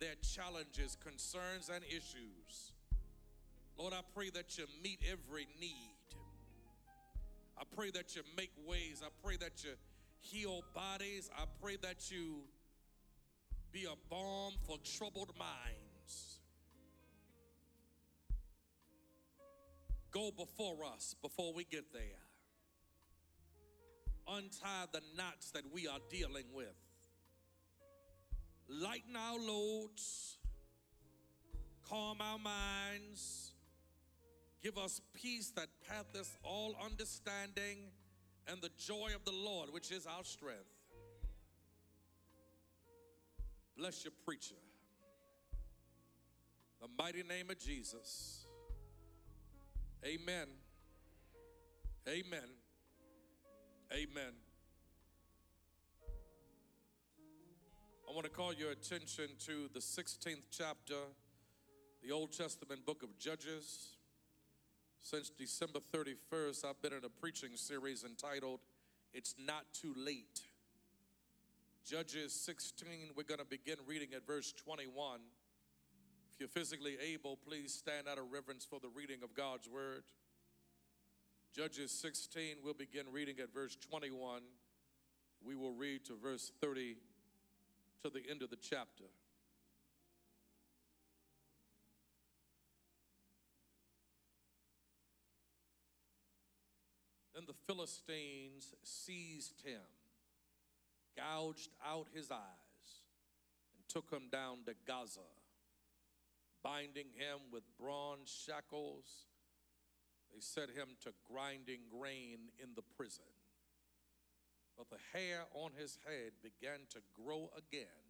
[0.00, 2.72] their challenges, concerns, and issues.
[3.78, 5.94] Lord, I pray that you meet every need.
[7.58, 9.02] I pray that you make ways.
[9.04, 9.70] I pray that you
[10.20, 11.30] heal bodies.
[11.36, 12.40] I pray that you
[13.72, 16.38] be a balm for troubled minds.
[20.10, 22.02] Go before us before we get there.
[24.28, 26.74] Untie the knots that we are dealing with.
[28.68, 30.38] Lighten our loads.
[31.88, 33.52] Calm our minds.
[34.62, 37.90] Give us peace that passeth all understanding
[38.46, 40.79] and the joy of the Lord, which is our strength.
[43.80, 44.56] Bless your preacher.
[46.82, 48.44] The mighty name of Jesus.
[50.04, 50.48] Amen.
[52.06, 52.48] Amen.
[53.90, 54.34] Amen.
[58.06, 61.00] I want to call your attention to the 16th chapter,
[62.06, 63.96] the Old Testament book of Judges.
[65.00, 68.60] Since December 31st, I've been in a preaching series entitled
[69.14, 70.42] It's Not Too Late.
[71.84, 75.20] Judges 16, we're going to begin reading at verse 21.
[76.32, 80.04] If you're physically able, please stand out of reverence for the reading of God's word.
[81.54, 84.42] Judges 16, we'll begin reading at verse 21.
[85.44, 86.96] We will read to verse 30
[88.04, 89.04] to the end of the chapter.
[97.34, 99.80] Then the Philistines seized him,
[101.16, 103.04] gouged out his eyes,
[103.74, 105.20] and took him down to Gaza,
[106.62, 109.26] binding him with bronze shackles.
[110.32, 113.24] They set him to grinding grain in the prison.
[114.78, 118.00] But the hair on his head began to grow again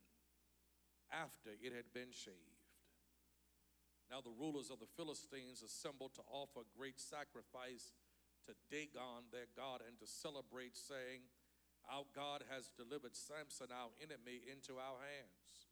[1.10, 2.36] after it had been shaved.
[4.10, 7.94] Now the rulers of the Philistines assembled to offer great sacrifice
[8.46, 11.22] to Dagon, their God, and to celebrate, saying,
[11.90, 15.66] Our God has delivered Samson, our enemy, into our hands.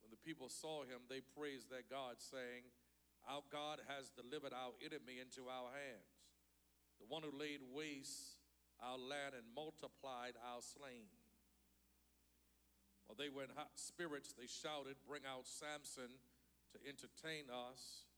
[0.00, 2.64] When the people saw him, they praised their God, saying,
[3.28, 6.32] Our God has delivered our enemy into our hands,
[6.96, 8.40] the one who laid waste
[8.80, 11.12] our land and multiplied our slain.
[13.06, 16.16] While they were in hot spirits, they shouted, Bring out Samson
[16.74, 18.08] to entertain us.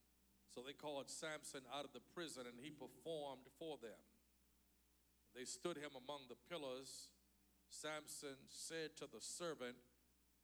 [0.49, 4.01] So they called Samson out of the prison, and he performed for them.
[5.35, 7.09] They stood him among the pillars.
[7.69, 9.77] Samson said to the servant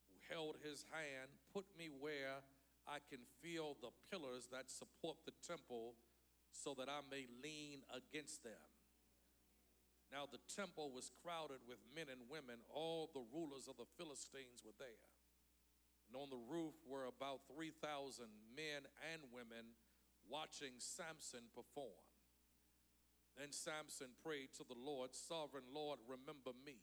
[0.07, 2.45] who held his hand, Put me where
[2.88, 5.95] I can feel the pillars that support the temple,
[6.51, 8.61] so that I may lean against them.
[10.13, 12.61] Now the temple was crowded with men and women.
[12.69, 15.09] All the rulers of the Philistines were there.
[16.07, 17.73] And on the roof were about 3,000
[18.53, 19.73] men and women
[20.29, 21.97] watching Samson perform.
[23.38, 26.79] Then Samson prayed to the Lord, Sovereign Lord, remember me.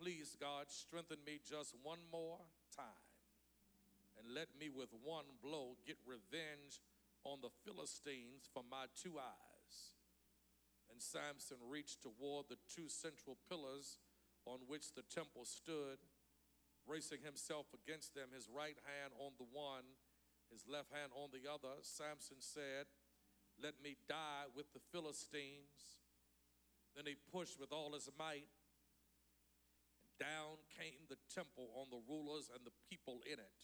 [0.00, 2.40] Please, God, strengthen me just one more
[2.72, 3.04] time.
[4.16, 6.80] And let me with one blow get revenge
[7.24, 9.74] on the Philistines for my two eyes.
[10.88, 14.00] And Samson reached toward the two central pillars
[14.48, 16.00] on which the temple stood,
[16.88, 19.84] bracing himself against them, his right hand on the one,
[20.48, 21.76] his left hand on the other.
[21.84, 22.88] Samson said,
[23.62, 26.00] Let me die with the Philistines.
[26.96, 28.48] Then he pushed with all his might.
[30.00, 33.60] And down came the temple on the rulers and the people in it.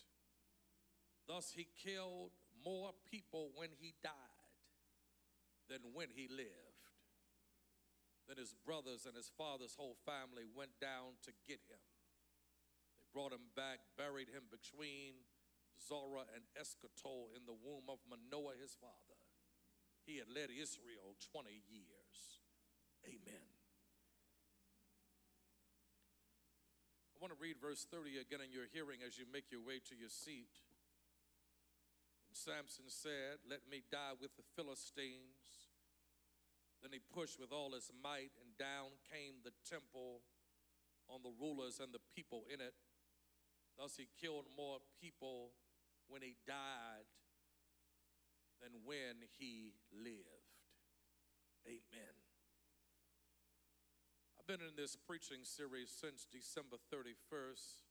[1.27, 2.33] Thus he killed
[2.65, 4.13] more people when he died
[5.69, 6.77] than when he lived.
[8.29, 11.83] Then his brothers and his father's whole family went down to get him.
[12.99, 15.23] They brought him back, buried him between
[15.79, 19.06] Zorah and Eshtaol in the womb of Manoah his father.
[20.07, 22.17] He had led Israel 20 years.
[23.03, 23.51] Amen.
[27.11, 29.83] I want to read verse 30 again in your hearing as you make your way
[29.91, 30.55] to your seat.
[32.31, 35.67] And Samson said, Let me die with the Philistines.
[36.87, 40.23] Then he pushed with all his might, and down came the temple
[41.11, 42.79] on the rulers and the people in it.
[43.75, 45.51] Thus he killed more people
[46.07, 47.11] when he died
[48.63, 50.57] than when he lived.
[51.67, 52.15] Amen.
[54.39, 57.85] I've been in this preaching series since December 31st.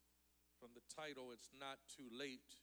[0.59, 2.55] From the title, It's Not Too Late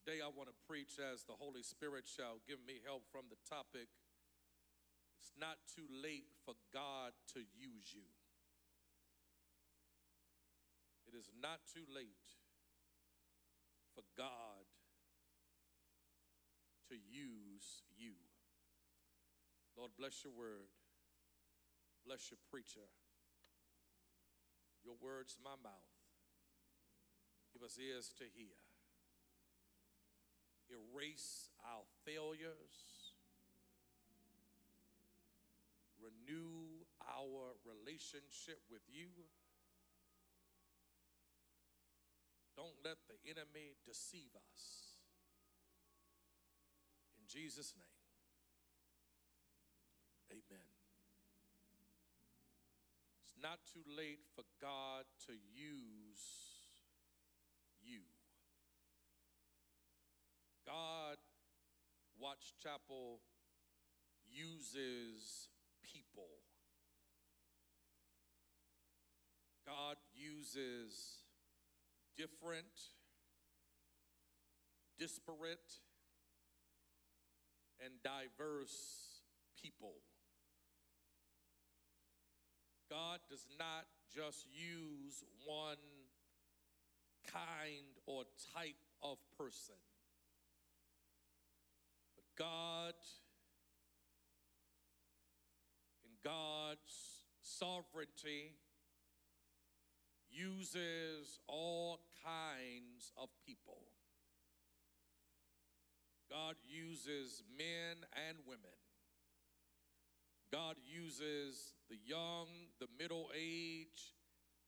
[0.00, 3.36] Today I want to preach as the Holy Spirit shall give me help from the
[3.44, 3.92] topic.
[5.20, 8.08] It's not too late for God to use you.
[11.04, 12.32] It is not too late
[13.92, 14.69] for God
[16.90, 18.18] to use you.
[19.78, 20.68] Lord, bless your word.
[22.04, 22.84] Bless your preacher.
[24.84, 25.94] Your words, my mouth.
[27.54, 28.58] Give us ears to hear
[30.70, 33.14] erase our failures,
[35.98, 39.10] renew our relationship with you.
[42.56, 44.89] Don't let the enemy deceive us.
[47.32, 47.86] Jesus' name,
[50.32, 50.66] amen.
[53.22, 56.26] It's not too late for God to use
[57.80, 58.00] you.
[60.66, 61.18] God,
[62.20, 63.20] Watts Chapel
[64.28, 65.48] uses
[65.84, 66.42] people.
[69.64, 71.22] God uses
[72.16, 72.66] different,
[74.98, 75.78] disparate,
[77.84, 79.22] and diverse
[79.60, 79.94] people.
[82.90, 85.76] God does not just use one
[87.32, 88.24] kind or
[88.54, 89.76] type of person.
[92.16, 92.94] but God,
[96.04, 98.54] in God's sovereignty,
[100.30, 103.82] uses all kinds of people.
[106.30, 107.96] God uses men
[108.28, 108.78] and women.
[110.52, 112.46] God uses the young,
[112.78, 114.14] the middle age,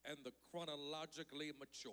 [0.05, 1.93] and the chronologically mature.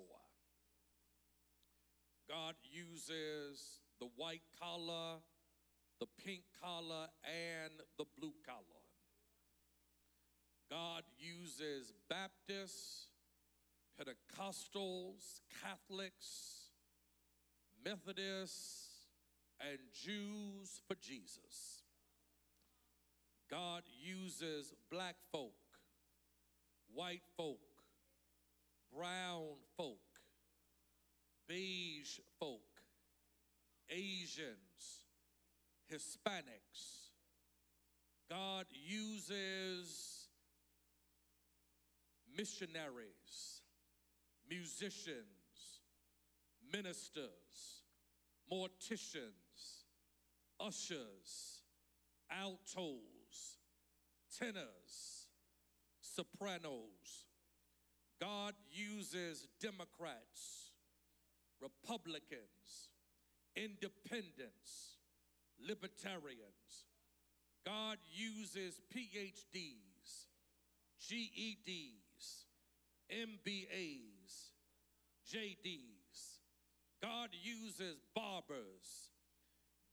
[2.28, 5.18] God uses the white collar,
[6.00, 8.84] the pink collar and the blue collar.
[10.70, 13.08] God uses Baptists,
[14.00, 16.70] Pentecostals, Catholics,
[17.84, 18.89] Methodists,
[19.62, 21.84] and Jews for Jesus.
[23.50, 25.54] God uses black folk,
[26.94, 27.60] white folk,
[28.96, 29.98] brown folk,
[31.48, 32.62] beige folk,
[33.90, 35.04] Asians,
[35.92, 37.10] Hispanics.
[38.30, 40.28] God uses
[42.38, 43.62] missionaries,
[44.48, 45.26] musicians,
[46.72, 47.84] ministers,
[48.52, 49.49] morticians,
[50.60, 51.64] ushers,
[52.32, 53.60] altos,
[54.38, 55.28] tenors,
[56.02, 57.26] sopranos.
[58.20, 60.72] God uses Democrats,
[61.62, 62.90] Republicans,
[63.56, 64.98] independents,
[65.60, 66.86] libertarians.
[67.66, 70.26] God uses PhDs,
[71.00, 72.46] GEDs,
[73.12, 74.52] MBAs,
[75.32, 76.40] JDs.
[77.02, 79.12] God uses barbers,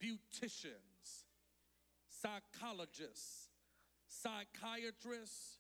[0.03, 1.25] beauticians,
[2.09, 3.49] psychologists,
[4.09, 5.59] psychiatrists,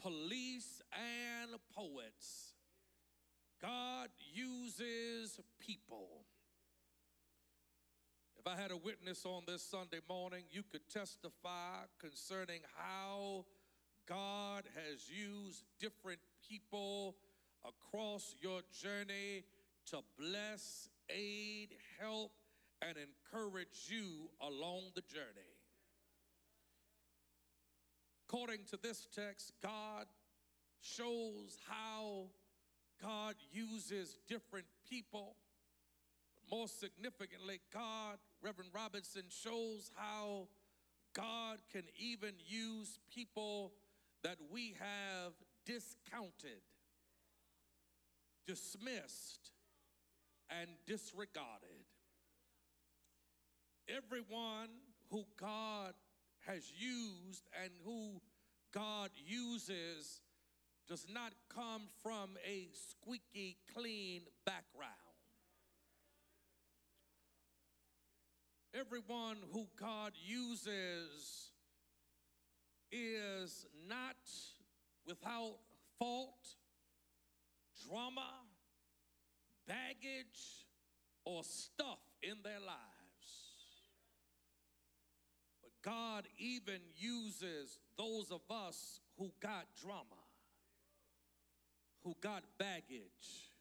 [0.00, 2.54] police, and poets.
[3.60, 6.24] God uses people.
[8.38, 13.44] If I had a witness on this Sunday morning, you could testify concerning how
[14.08, 17.16] God has used different people
[17.64, 19.44] across your journey
[19.86, 22.30] to bless, aid, help,
[22.82, 25.56] and encourage you along the journey.
[28.28, 30.06] According to this text, God
[30.80, 32.26] shows how
[33.02, 35.36] God uses different people.
[36.50, 40.48] More significantly, God, Reverend Robinson, shows how
[41.14, 43.72] God can even use people
[44.22, 45.32] that we have
[45.64, 46.62] discounted,
[48.46, 49.52] dismissed,
[50.50, 51.87] and disregarded.
[53.88, 54.68] Everyone
[55.10, 55.94] who God
[56.46, 58.20] has used and who
[58.72, 60.20] God uses
[60.88, 64.92] does not come from a squeaky clean background.
[68.74, 71.52] Everyone who God uses
[72.92, 74.16] is not
[75.06, 75.56] without
[75.98, 76.56] fault,
[77.88, 78.28] drama,
[79.66, 80.66] baggage,
[81.24, 82.97] or stuff in their lives.
[85.82, 90.22] God even uses those of us who got drama,
[92.04, 93.52] who got baggage,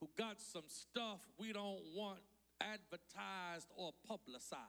[0.00, 2.20] who got some stuff we don't want
[2.60, 4.60] advertised or publicized.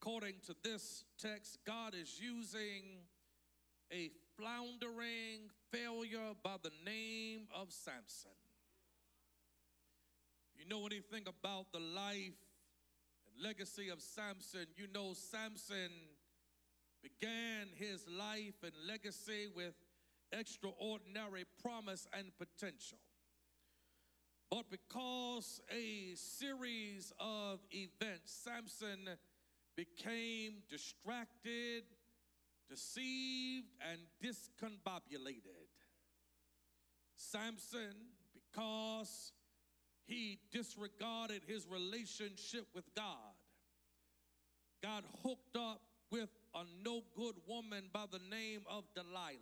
[0.00, 3.02] According to this text, God is using
[3.92, 8.30] a floundering failure by the name of Samson.
[10.56, 12.34] You know anything about the life
[13.40, 14.66] legacy of Samson?
[14.76, 15.90] You know Samson
[17.02, 19.74] began his life and legacy with
[20.32, 22.98] extraordinary promise and potential.
[24.50, 29.08] But because a series of events, Samson
[29.76, 31.84] became distracted,
[32.68, 35.70] deceived, and discombobulated.
[37.16, 37.94] Samson,
[38.34, 39.32] because
[40.06, 43.36] he disregarded his relationship with God,
[44.82, 45.80] got hooked up
[46.10, 49.38] with a no good woman by the name of Delilah.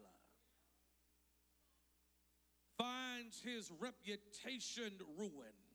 [2.79, 5.69] Finds his reputation ruined,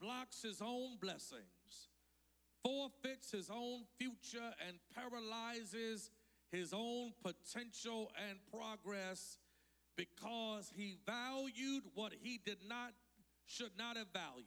[0.00, 1.88] blocks his own blessings,
[2.62, 6.10] forfeits his own future, and paralyzes
[6.52, 9.38] his own potential and progress
[9.96, 12.92] because he valued what he did not,
[13.50, 14.46] should not have valued,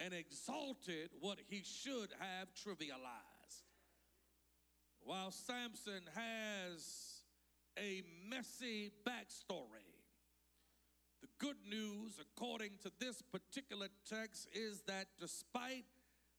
[0.00, 3.62] and exalted what he should have trivialized.
[5.00, 7.22] While Samson has
[7.78, 9.94] a messy backstory,
[11.22, 15.84] the good news, according to this particular text, is that despite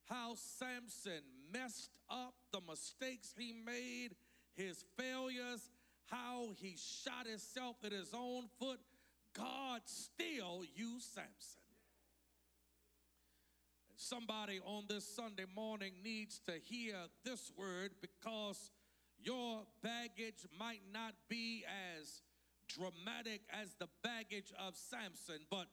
[0.06, 1.22] how Samson
[1.52, 4.10] messed up the mistakes he made,
[4.56, 5.70] his failures,
[6.08, 8.80] how he shot himself in his own foot,
[9.38, 11.61] God still used Samson.
[13.89, 18.71] And somebody on this Sunday morning needs to hear this word because
[19.19, 21.63] your baggage might not be
[21.99, 22.21] as
[22.67, 25.67] dramatic as the baggage of Samson, but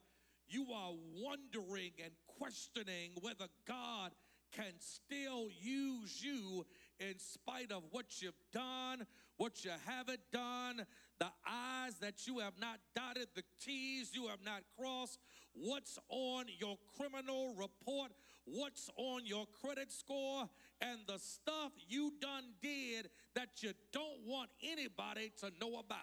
[0.47, 4.11] you are wondering and questioning whether God
[4.51, 6.65] can still use you
[6.99, 9.05] in spite of what you've done,
[9.37, 10.85] what you haven't done,
[11.19, 15.19] the I's that you have not dotted, the T's you have not crossed,
[15.53, 18.11] what's on your criminal report,
[18.45, 20.49] what's on your credit score,
[20.81, 26.01] and the stuff you done did that you don't want anybody to know about.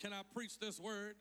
[0.00, 1.16] Can I preach this word?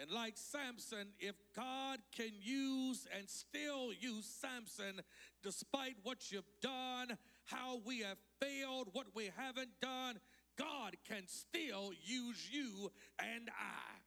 [0.00, 5.02] And like Samson, if God can use and still use Samson
[5.42, 10.18] despite what you've done, how we have failed, what we haven't done,
[10.58, 13.98] God can still use you and I.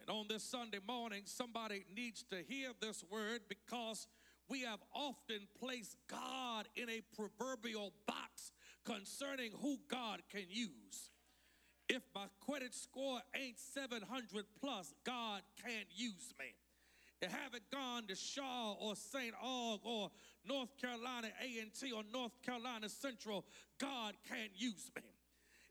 [0.00, 4.06] And on this Sunday morning, somebody needs to hear this word because
[4.48, 8.52] we have often placed God in a proverbial box
[8.84, 11.10] concerning who God can use.
[11.88, 16.54] If my credit score ain't 700 plus, God can't use me.
[17.28, 19.34] Haven't gone to Shaw or St.
[19.44, 20.10] Aug or
[20.46, 23.44] North Carolina A&T or North Carolina Central,
[23.78, 25.02] God can't use me.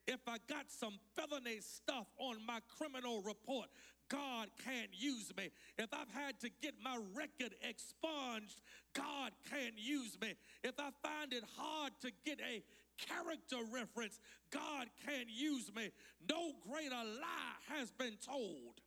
[0.05, 3.67] If I got some felony stuff on my criminal report,
[4.09, 5.49] God can't use me.
[5.77, 8.61] If I've had to get my record expunged,
[8.93, 10.33] God can't use me.
[10.63, 12.61] If I find it hard to get a
[12.97, 14.19] character reference.
[14.51, 15.89] God can't use me.
[16.29, 18.81] No greater lie has been told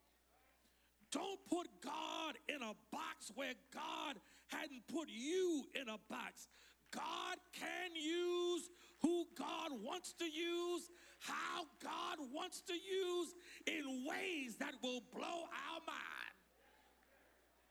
[1.17, 4.17] Don't put God in a box where God
[4.49, 6.47] hadn't put you in a box.
[6.91, 8.69] God can use
[9.01, 10.91] who God wants to use,
[11.21, 13.35] how God wants to use,
[13.67, 16.37] in ways that will blow our mind.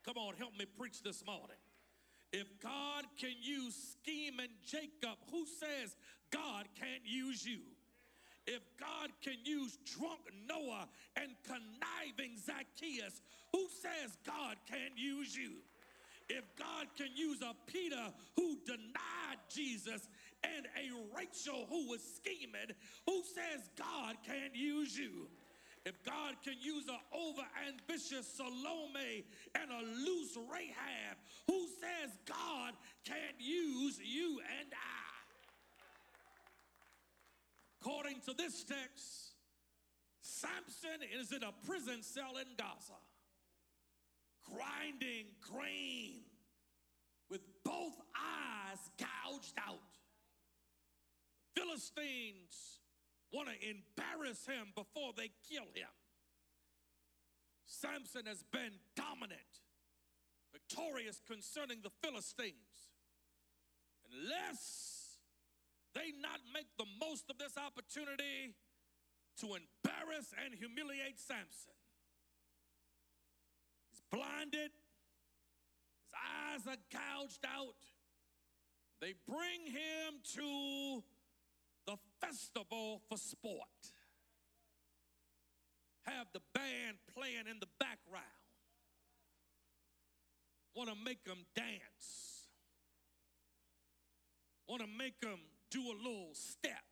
[0.04, 1.62] Come on, help me preach this morning.
[2.32, 5.94] If God can use scheming Jacob, who says
[6.32, 7.60] God can't use you?
[8.46, 13.20] If God can use drunk Noah and conniving Zacchaeus,
[13.52, 15.52] who says God can't use you?
[16.28, 20.08] If God can use a Peter who denied Jesus
[20.44, 22.74] and a Rachel who was scheming,
[23.06, 25.28] who says God can't use you?
[25.84, 29.24] If God can use an overambitious Salome
[29.54, 31.16] and a loose Rahab,
[31.46, 32.74] who says God
[33.04, 35.05] can't use you and I?
[37.86, 39.34] According to this text,
[40.20, 42.98] Samson is in a prison cell in Gaza,
[44.42, 46.22] grinding grain
[47.30, 49.78] with both eyes gouged out.
[51.56, 52.80] Philistines
[53.32, 55.94] want to embarrass him before they kill him.
[57.66, 59.62] Samson has been dominant,
[60.52, 62.90] victorious concerning the Philistines.
[64.10, 64.95] Unless
[65.96, 68.52] they not make the most of this opportunity
[69.40, 71.72] to embarrass and humiliate Samson.
[73.88, 74.76] He's blinded,
[76.04, 77.80] his eyes are gouged out.
[79.00, 81.02] They bring him to
[81.86, 83.80] the festival for sport.
[86.02, 88.24] Have the band playing in the background.
[90.74, 92.48] Want to make them dance.
[94.68, 95.38] Want to make them
[95.76, 96.84] do a little step,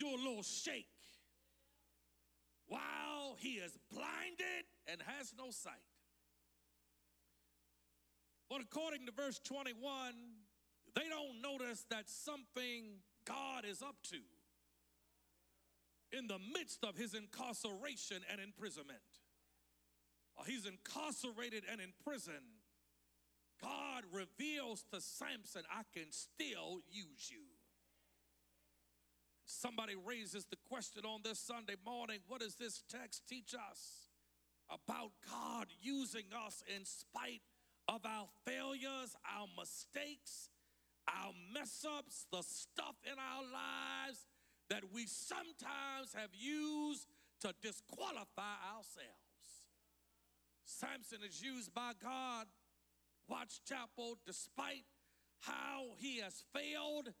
[0.00, 0.88] do a little shake,
[2.66, 5.74] while he is blinded and has no sight.
[8.50, 10.14] But according to verse 21,
[10.96, 14.18] they don't notice that something God is up to
[16.16, 18.98] in the midst of his incarceration and imprisonment.
[20.34, 22.53] While he's incarcerated and in prison,
[23.62, 27.42] God reveals to Samson, I can still use you.
[29.46, 34.08] Somebody raises the question on this Sunday morning what does this text teach us
[34.70, 37.42] about God using us in spite
[37.86, 40.48] of our failures, our mistakes,
[41.08, 44.26] our mess ups, the stuff in our lives
[44.70, 47.06] that we sometimes have used
[47.42, 49.14] to disqualify ourselves?
[50.64, 52.46] Samson is used by God
[53.28, 54.84] Watts Chapel, despite
[55.40, 57.12] how he has failed,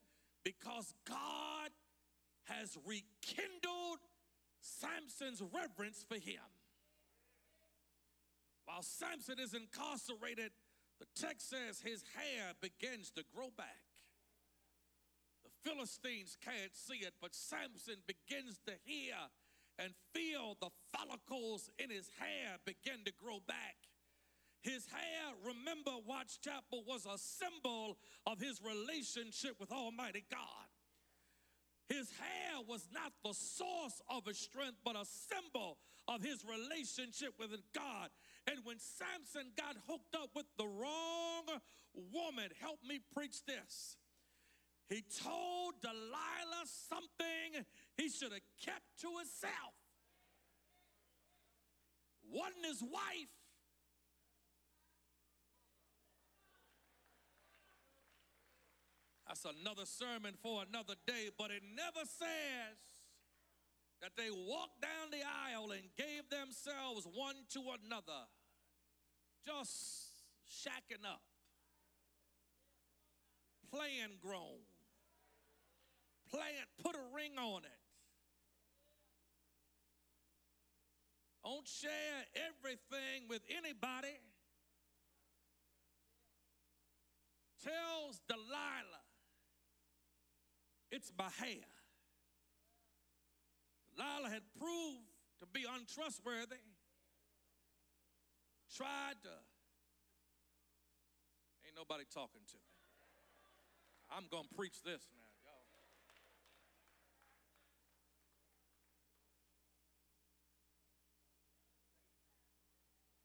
[0.44, 1.70] because God
[2.44, 3.98] has rekindled
[4.60, 6.44] Samson's reverence for him.
[8.66, 10.52] While Samson is incarcerated,
[10.98, 13.84] the text says his hair begins to grow back.
[15.44, 19.14] The Philistines can't see it, but Samson begins to hear
[19.78, 23.76] and feel the follicles in his hair begin to grow back.
[24.64, 30.40] His hair, remember, Watts Chapel was a symbol of his relationship with Almighty God.
[31.86, 35.76] His hair was not the source of his strength, but a symbol
[36.08, 38.08] of his relationship with God.
[38.46, 41.60] And when Samson got hooked up with the wrong
[41.92, 43.98] woman, help me preach this.
[44.88, 47.64] He told Delilah something
[47.98, 49.76] he should have kept to himself.
[52.32, 53.28] Wasn't his wife,
[59.26, 62.76] That's another sermon for another day, but it never says
[64.02, 68.28] that they walked down the aisle and gave themselves one to another,
[69.46, 70.12] just
[70.44, 71.22] shacking up,
[73.70, 74.60] playing grown,
[76.30, 77.80] playing, put a ring on it.
[81.42, 84.16] Don't share everything with anybody.
[87.62, 89.03] Tells Delilah,
[90.94, 91.10] it's
[91.42, 91.66] hair.
[93.98, 96.62] Lila had proved to be untrustworthy,
[98.74, 99.34] tried to.
[101.66, 102.74] Ain't nobody talking to me.
[104.16, 105.24] I'm going to preach this now,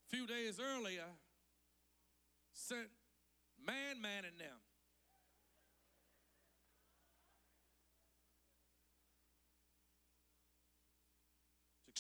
[0.10, 1.06] few days earlier,
[2.52, 2.90] sent
[3.64, 4.58] man, man, and them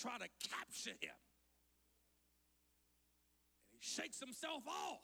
[0.01, 1.17] try to capture him.
[3.67, 5.03] And he shakes himself off.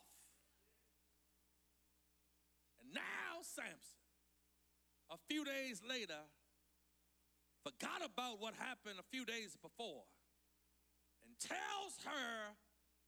[2.81, 3.99] And now Samson,
[5.11, 6.23] a few days later,
[7.63, 10.03] forgot about what happened a few days before
[11.25, 12.55] and tells her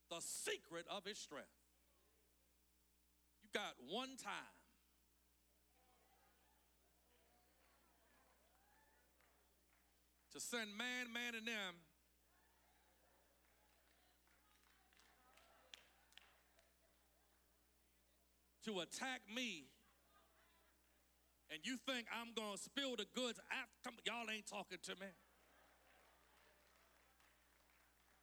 [0.10, 1.48] the secret of his strength.
[3.44, 4.57] You got one time.
[10.38, 11.74] To send man, man, and them
[18.66, 19.66] to attack me
[21.50, 25.08] and you think I'm gonna spill the goods after y'all ain't talking to me.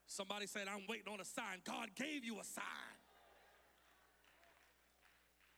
[0.07, 1.63] Somebody said, I'm waiting on a sign.
[1.65, 2.95] God gave you a sign.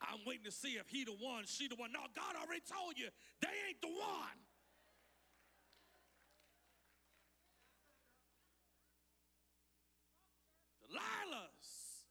[0.00, 1.92] I'm waiting to see if he the one, she the one.
[1.92, 3.08] No, God already told you
[3.42, 4.45] they ain't the one.
[10.90, 12.04] Delilah's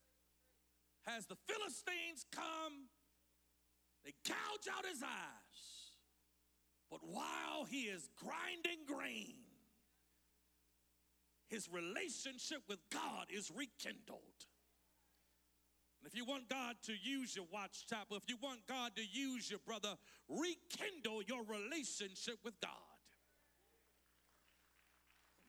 [1.05, 2.89] has the Philistines come,
[4.03, 5.59] they gouge out his eyes.
[6.89, 9.36] But while he is grinding grain,
[11.47, 14.21] his relationship with God is rekindled.
[15.99, 19.01] And if you want God to use your Watts Chapel, if you want God to
[19.01, 19.95] use your brother,
[20.30, 22.71] rekindle your relationship with God.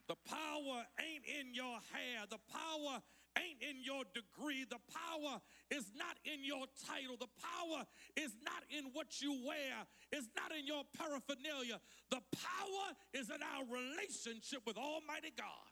[0.07, 2.25] The power ain't in your hair.
[2.29, 3.01] The power
[3.37, 4.65] ain't in your degree.
[4.69, 7.17] The power is not in your title.
[7.17, 7.85] The power
[8.15, 9.85] is not in what you wear.
[10.11, 11.79] It's not in your paraphernalia.
[12.09, 15.71] The power is in our relationship with Almighty God.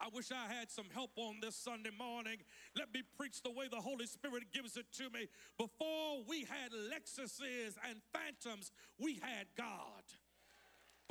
[0.00, 2.38] I wish I had some help on this Sunday morning.
[2.74, 5.28] Let me preach the way the Holy Spirit gives it to me.
[5.58, 10.04] Before we had Lexuses and Phantoms, we had God.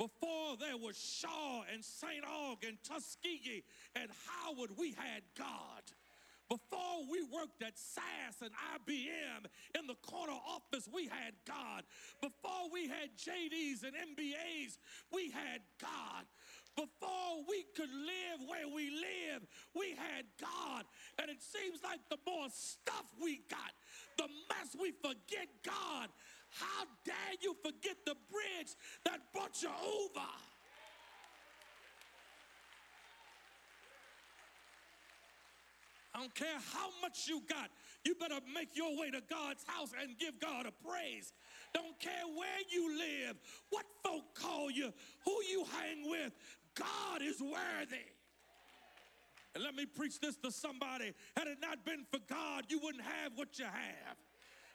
[0.00, 2.24] Before there was Shaw and St.
[2.24, 5.84] Aug and Tuskegee and Howard, we had God.
[6.48, 9.44] Before we worked at SAS and IBM
[9.78, 11.84] in the corner office, we had God.
[12.22, 14.78] Before we had JDs and MBAs,
[15.12, 16.24] we had God.
[16.76, 20.84] Before we could live where we live, we had God.
[21.20, 23.76] And it seems like the more stuff we got,
[24.16, 26.08] the less we forget God.
[26.50, 28.74] How dare you forget the bridge
[29.04, 30.26] that brought you over?
[36.12, 37.70] I don't care how much you got,
[38.04, 41.32] you better make your way to God's house and give God a praise.
[41.72, 43.36] Don't care where you live,
[43.70, 44.92] what folk call you,
[45.24, 46.32] who you hang with,
[46.74, 48.04] God is worthy.
[49.54, 51.12] And let me preach this to somebody.
[51.36, 54.16] Had it not been for God, you wouldn't have what you have.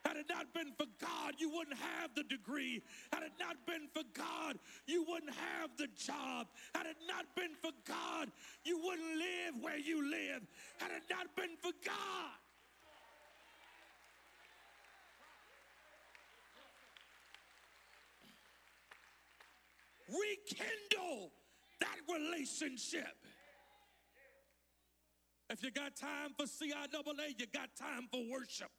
[0.05, 2.83] Had it not been for God, you wouldn't have the degree.
[3.11, 6.47] Had it not been for God, you wouldn't have the job.
[6.75, 8.29] Had it not been for God,
[8.63, 10.43] you wouldn't live where you live.
[10.77, 12.37] Had it not been for God.
[20.07, 21.31] Rekindle
[21.79, 23.17] that relationship.
[25.49, 28.71] If you got time for CIAA, you got time for worship.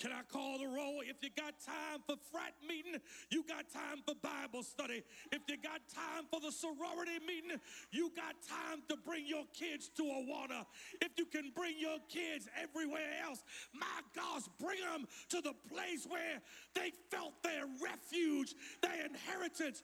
[0.00, 1.02] Can I call the roll?
[1.04, 2.98] If you got time for frat meeting,
[3.28, 5.02] you got time for Bible study.
[5.30, 7.60] If you got time for the sorority meeting,
[7.92, 10.64] you got time to bring your kids to Awana.
[11.02, 13.44] If you can bring your kids everywhere else,
[13.74, 16.40] my gosh, bring them to the place where
[16.74, 19.82] they felt their refuge, their inheritance.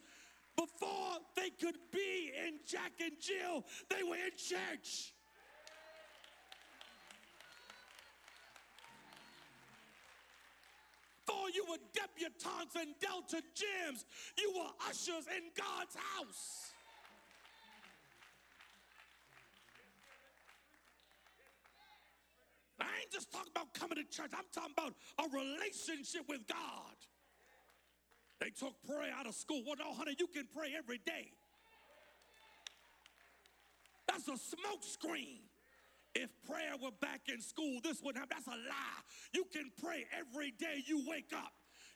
[0.57, 5.13] Before they could be in Jack and Jill, they were in church.
[11.55, 14.05] You were debutantes and Delta Gems,
[14.39, 16.73] you were ushers in God's house.
[22.81, 26.97] I ain't just talking about coming to church, I'm talking about a relationship with God.
[28.39, 29.63] They took prayer out of school.
[29.67, 31.33] Well, no, honey, you can pray every day.
[34.07, 35.41] That's a smoke screen.
[36.17, 38.39] If prayer were back in school, this wouldn't happen.
[38.39, 39.03] That's a lie.
[39.35, 41.53] You can pray every day you wake up.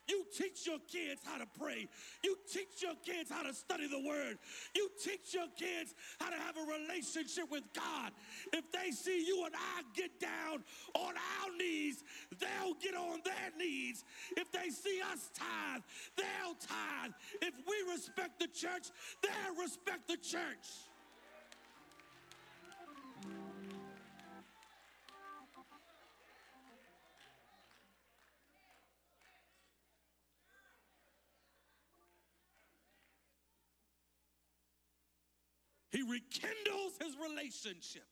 [0.07, 1.87] You teach your kids how to pray.
[2.23, 4.37] You teach your kids how to study the word.
[4.75, 8.11] You teach your kids how to have a relationship with God.
[8.51, 10.63] If they see you and I get down
[10.95, 12.03] on our knees,
[12.39, 14.03] they'll get on their knees.
[14.37, 15.81] If they see us tithe,
[16.17, 17.13] they'll tithe.
[17.41, 18.89] If we respect the church,
[19.21, 20.90] they'll respect the church.
[36.11, 38.07] Rekindles his relationship.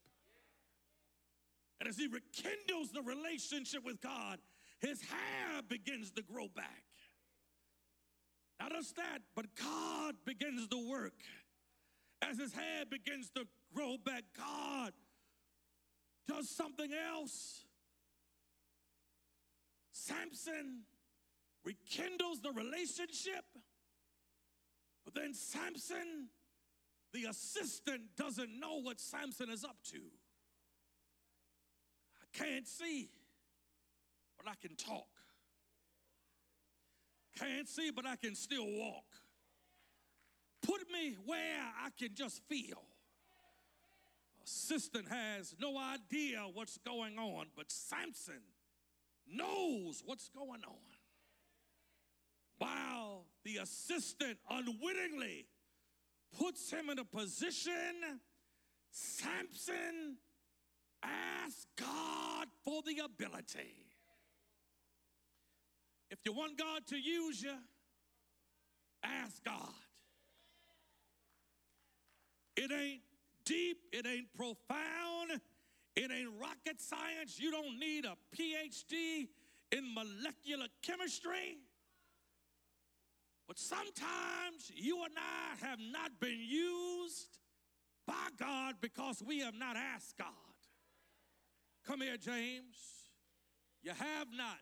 [1.80, 4.40] And as he rekindles the relationship with God,
[4.80, 6.84] his hair begins to grow back.
[8.60, 11.22] Not just that, but God begins to work.
[12.22, 14.92] As his hair begins to grow back, God
[16.28, 17.64] does something else.
[19.94, 20.82] Samson
[21.64, 23.46] rekindles the relationship,
[25.06, 26.28] but then Samson,
[27.14, 29.98] the assistant, doesn't know what Samson is up to.
[32.22, 33.10] I can't see,
[34.38, 35.08] but I can talk.
[37.38, 39.06] Can't see, but I can still walk.
[40.62, 42.82] Put me where I can just feel.
[44.44, 48.42] Assistant has no idea what's going on, but Samson
[49.28, 50.90] knows what's going on.
[52.58, 55.46] While the assistant unwittingly
[56.38, 58.20] puts him in a position,
[58.92, 60.18] Samson
[61.04, 63.86] asks God for the ability.
[66.12, 67.54] If you want God to use you,
[69.04, 69.74] ask God.
[72.58, 73.02] It ain't
[73.46, 75.40] deep, it ain't profound,
[75.96, 77.40] it ain't rocket science.
[77.40, 79.28] You don't need a PhD
[79.72, 81.58] in molecular chemistry.
[83.50, 87.40] But sometimes you and I have not been used
[88.06, 90.28] by God because we have not asked God.
[91.84, 93.10] Come here, James.
[93.82, 94.60] You have not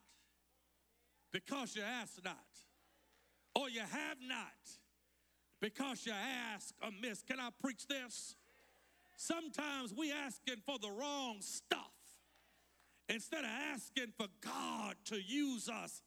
[1.34, 2.38] because you ask not.
[3.56, 4.56] Or you have not
[5.60, 7.24] because you ask amiss.
[7.24, 8.36] Can I preach this?
[9.18, 11.92] Sometimes we asking for the wrong stuff
[13.10, 16.02] instead of asking for God to use us.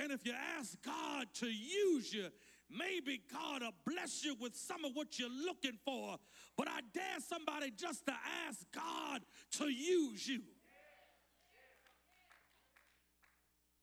[0.00, 2.28] And if you ask God to use you,
[2.70, 6.16] maybe God will bless you with some of what you're looking for.
[6.56, 8.14] But I dare somebody just to
[8.48, 9.20] ask God
[9.58, 10.40] to use you.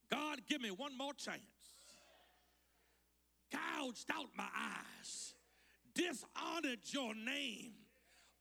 [0.10, 1.42] God, give me one more chance.
[3.52, 5.36] Gouged out my eyes,
[5.94, 7.74] dishonored your name,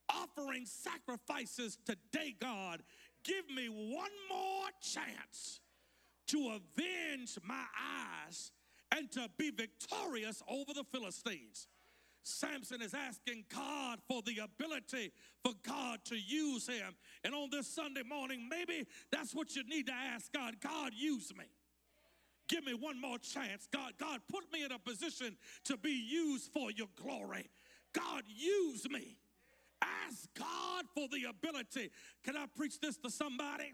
[0.08, 2.82] offering sacrifices today, God.
[3.22, 5.60] Give me one more chance
[6.28, 7.64] to avenge my
[8.24, 8.50] eyes
[8.96, 11.68] and to be victorious over the Philistines.
[12.22, 15.12] Samson is asking God for the ability
[15.44, 16.96] for God to use him.
[17.22, 21.32] And on this Sunday morning, maybe that's what you need to ask God God, use
[21.36, 21.44] me.
[22.48, 23.68] Give me one more chance.
[23.72, 27.48] God, God, put me in a position to be used for your glory.
[27.92, 29.16] God, use me.
[29.82, 31.90] Ask God for the ability.
[32.24, 33.72] Can I preach this to somebody?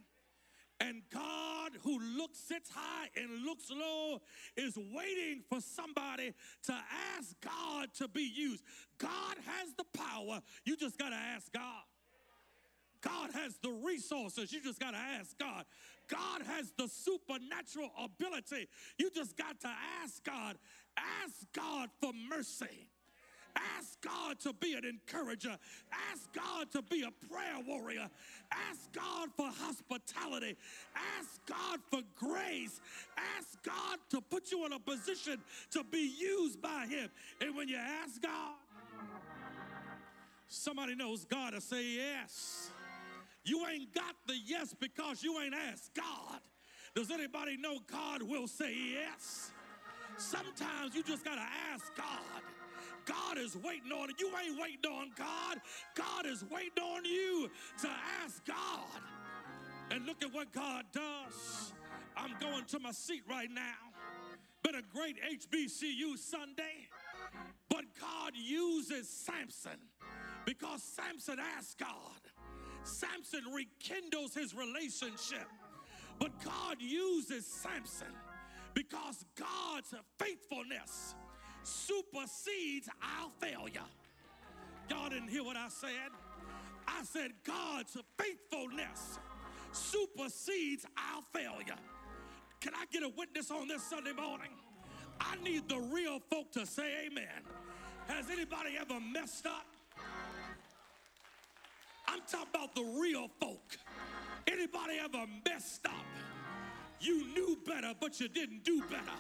[0.82, 4.20] And God, who looks, sits high and looks low,
[4.56, 6.34] is waiting for somebody
[6.64, 6.74] to
[7.16, 8.64] ask God to be used.
[8.98, 10.40] God has the power.
[10.64, 11.84] You just got to ask God.
[13.00, 14.52] God has the resources.
[14.52, 15.64] You just got to ask God.
[16.08, 18.68] God has the supernatural ability.
[18.98, 19.70] You just got to
[20.02, 20.56] ask God.
[20.96, 22.88] Ask God for mercy.
[23.56, 25.56] Ask God to be an encourager.
[26.10, 28.08] Ask God to be a prayer warrior.
[28.50, 30.56] Ask God for hospitality.
[30.94, 32.80] Ask God for grace.
[33.38, 35.38] Ask God to put you in a position
[35.72, 37.10] to be used by Him.
[37.40, 38.54] And when you ask God,
[40.48, 42.70] somebody knows God to say yes.
[43.44, 46.40] You ain't got the yes because you ain't asked God.
[46.94, 49.50] Does anybody know God will say yes?
[50.16, 52.42] Sometimes you just got to ask God.
[53.06, 54.16] God is waiting on it.
[54.18, 55.60] You ain't waiting on God.
[55.94, 57.50] God is waiting on you
[57.80, 57.88] to
[58.22, 59.02] ask God.
[59.90, 61.72] And look at what God does.
[62.16, 63.92] I'm going to my seat right now.
[64.62, 66.88] Been a great HBCU Sunday,
[67.68, 69.78] but God uses Samson
[70.44, 71.88] because Samson asked God.
[72.84, 75.48] Samson rekindles his relationship,
[76.18, 78.12] but God uses Samson
[78.74, 81.14] because God's faithfulness
[81.62, 83.86] supersedes our failure.
[84.88, 86.10] Y'all didn't hear what I said.
[86.86, 89.18] I said God's faithfulness
[89.72, 91.78] supersedes our failure.
[92.60, 94.50] Can I get a witness on this Sunday morning?
[95.20, 97.42] I need the real folk to say amen.
[98.08, 99.66] Has anybody ever messed up?
[102.08, 103.78] I'm talking about the real folk.
[104.46, 106.04] Anybody ever messed up?
[107.00, 109.18] You knew better, but you didn't do better.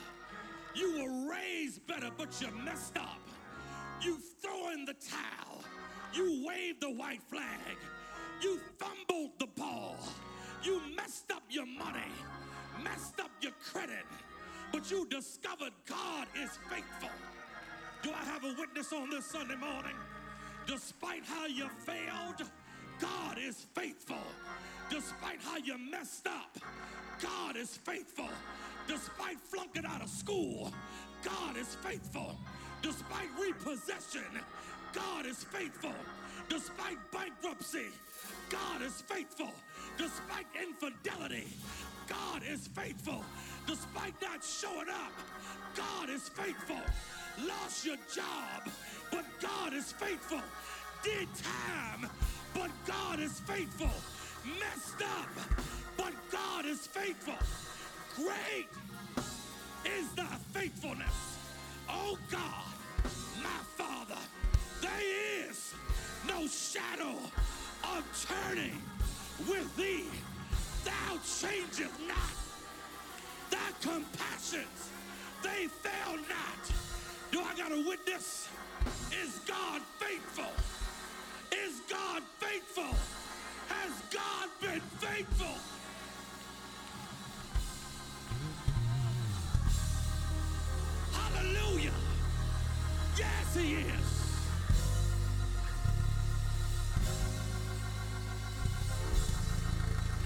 [0.74, 3.20] You were raised better, but you messed up.
[4.00, 5.62] You throw in the towel.
[6.14, 7.76] You waved the white flag.
[8.42, 9.96] You fumbled the ball.
[10.62, 12.12] You messed up your money,
[12.84, 14.04] messed up your credit,
[14.72, 17.10] but you discovered God is faithful.
[18.02, 19.96] Do I have a witness on this Sunday morning?
[20.66, 22.48] Despite how you failed,
[23.00, 24.22] God is faithful.
[24.88, 26.56] Despite how you messed up,
[27.20, 28.28] God is faithful.
[28.88, 30.72] Despite flunking out of school,
[31.24, 32.36] God is faithful.
[32.82, 34.28] Despite repossession,
[34.92, 35.94] God is faithful.
[36.48, 37.86] Despite bankruptcy,
[38.50, 39.50] God is faithful.
[39.96, 41.46] Despite infidelity,
[42.08, 43.24] God is faithful.
[43.66, 45.12] Despite not showing up,
[45.76, 46.80] God is faithful.
[47.46, 48.68] Lost your job,
[49.10, 50.40] but God is faithful.
[51.02, 52.10] Did time,
[52.54, 53.90] but God is faithful.
[54.44, 55.30] Messed up,
[55.96, 57.34] but God is faithful.
[58.16, 58.68] Great
[59.86, 61.38] is thy faithfulness.
[61.88, 62.74] Oh God,
[63.42, 64.20] my Father,
[64.82, 65.74] there is
[66.28, 67.16] no shadow
[67.84, 68.80] of turning
[69.48, 70.04] with thee.
[70.84, 72.36] Thou changest not.
[73.50, 74.90] Thy compassions,
[75.42, 76.72] they fail not.
[77.30, 78.48] Do I got a witness?
[79.22, 80.52] Is God faithful?
[81.50, 82.94] Is God faithful?
[83.68, 85.56] Has God been faithful?
[91.34, 91.92] Hallelujah.
[93.16, 94.22] Yes, He is.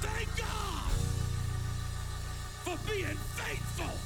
[0.00, 0.90] Thank God
[2.64, 3.98] for being faithful.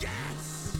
[0.00, 0.76] Yes.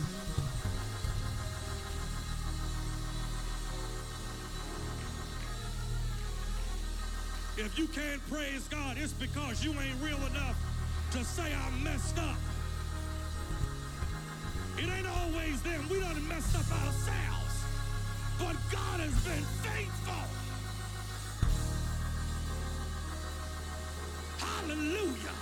[7.57, 10.57] If you can't praise God, it's because you ain't real enough
[11.13, 12.39] to say I messed up.
[14.79, 15.87] It ain't always them.
[15.91, 17.65] We done messed up ourselves.
[18.39, 20.25] But God has been faithful.
[24.39, 25.37] Hallelujah.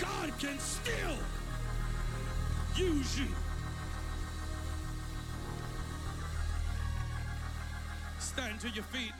[0.00, 1.16] God can still
[2.74, 3.41] use you.
[8.62, 9.10] To your feet.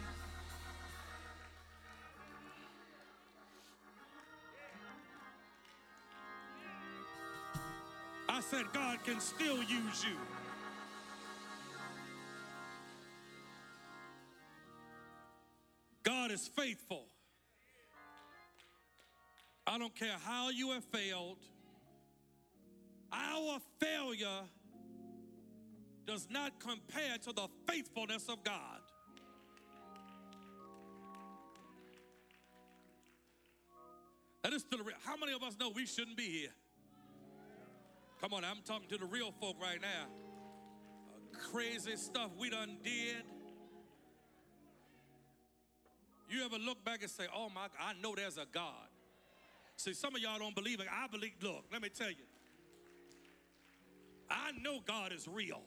[8.29, 10.17] I said, God can still use you.
[16.05, 17.07] God is faithful.
[19.67, 21.39] I don't care how you have failed,
[23.13, 24.43] our failure
[26.07, 28.82] does not compare to the faithfulness of God.
[34.43, 34.97] That is the real.
[35.05, 36.55] How many of us know we shouldn't be here?
[38.21, 40.07] Come on, I'm talking to the real folk right now.
[41.09, 43.23] Uh, crazy stuff we done did.
[46.29, 48.89] You ever look back and say, oh my, I know there's a God.
[49.77, 50.87] See, some of y'all don't believe it.
[50.91, 52.25] I believe, look, let me tell you.
[54.31, 55.61] I know God is real.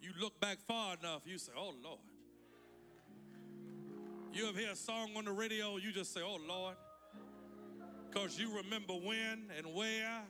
[0.00, 1.98] You look back far enough, you say, oh Lord.
[4.32, 6.76] You ever hear a song on the radio, you just say, oh Lord.
[8.08, 10.22] Because you remember when and where.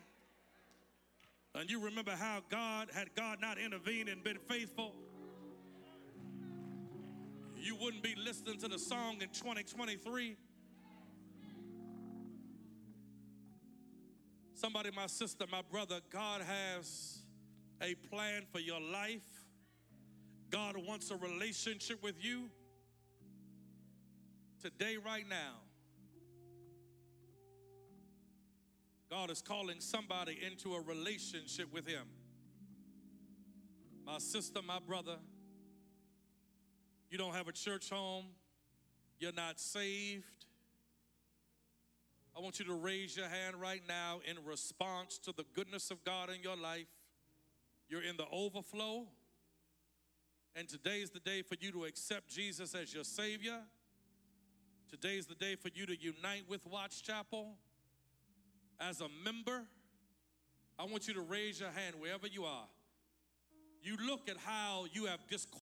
[1.55, 4.95] And you remember how God, had God not intervened and been faithful,
[7.57, 10.37] you wouldn't be listening to the song in 2023.
[14.55, 17.19] Somebody, my sister, my brother, God has
[17.83, 19.21] a plan for your life.
[20.49, 22.49] God wants a relationship with you
[24.61, 25.57] today, right now.
[29.11, 32.07] God is calling somebody into a relationship with Him.
[34.07, 35.17] My sister, my brother,
[37.11, 38.27] you don't have a church home,
[39.19, 40.25] you're not saved.
[42.37, 46.05] I want you to raise your hand right now in response to the goodness of
[46.05, 46.87] God in your life.
[47.89, 49.09] You're in the overflow,
[50.55, 53.59] and today is the day for you to accept Jesus as your Savior.
[54.91, 57.55] Today is the day for you to unite with Watts Chapel
[58.81, 59.63] as a member.
[60.81, 62.67] I want you to raise your hand wherever you are.
[63.85, 65.59] You look at how you have disqualified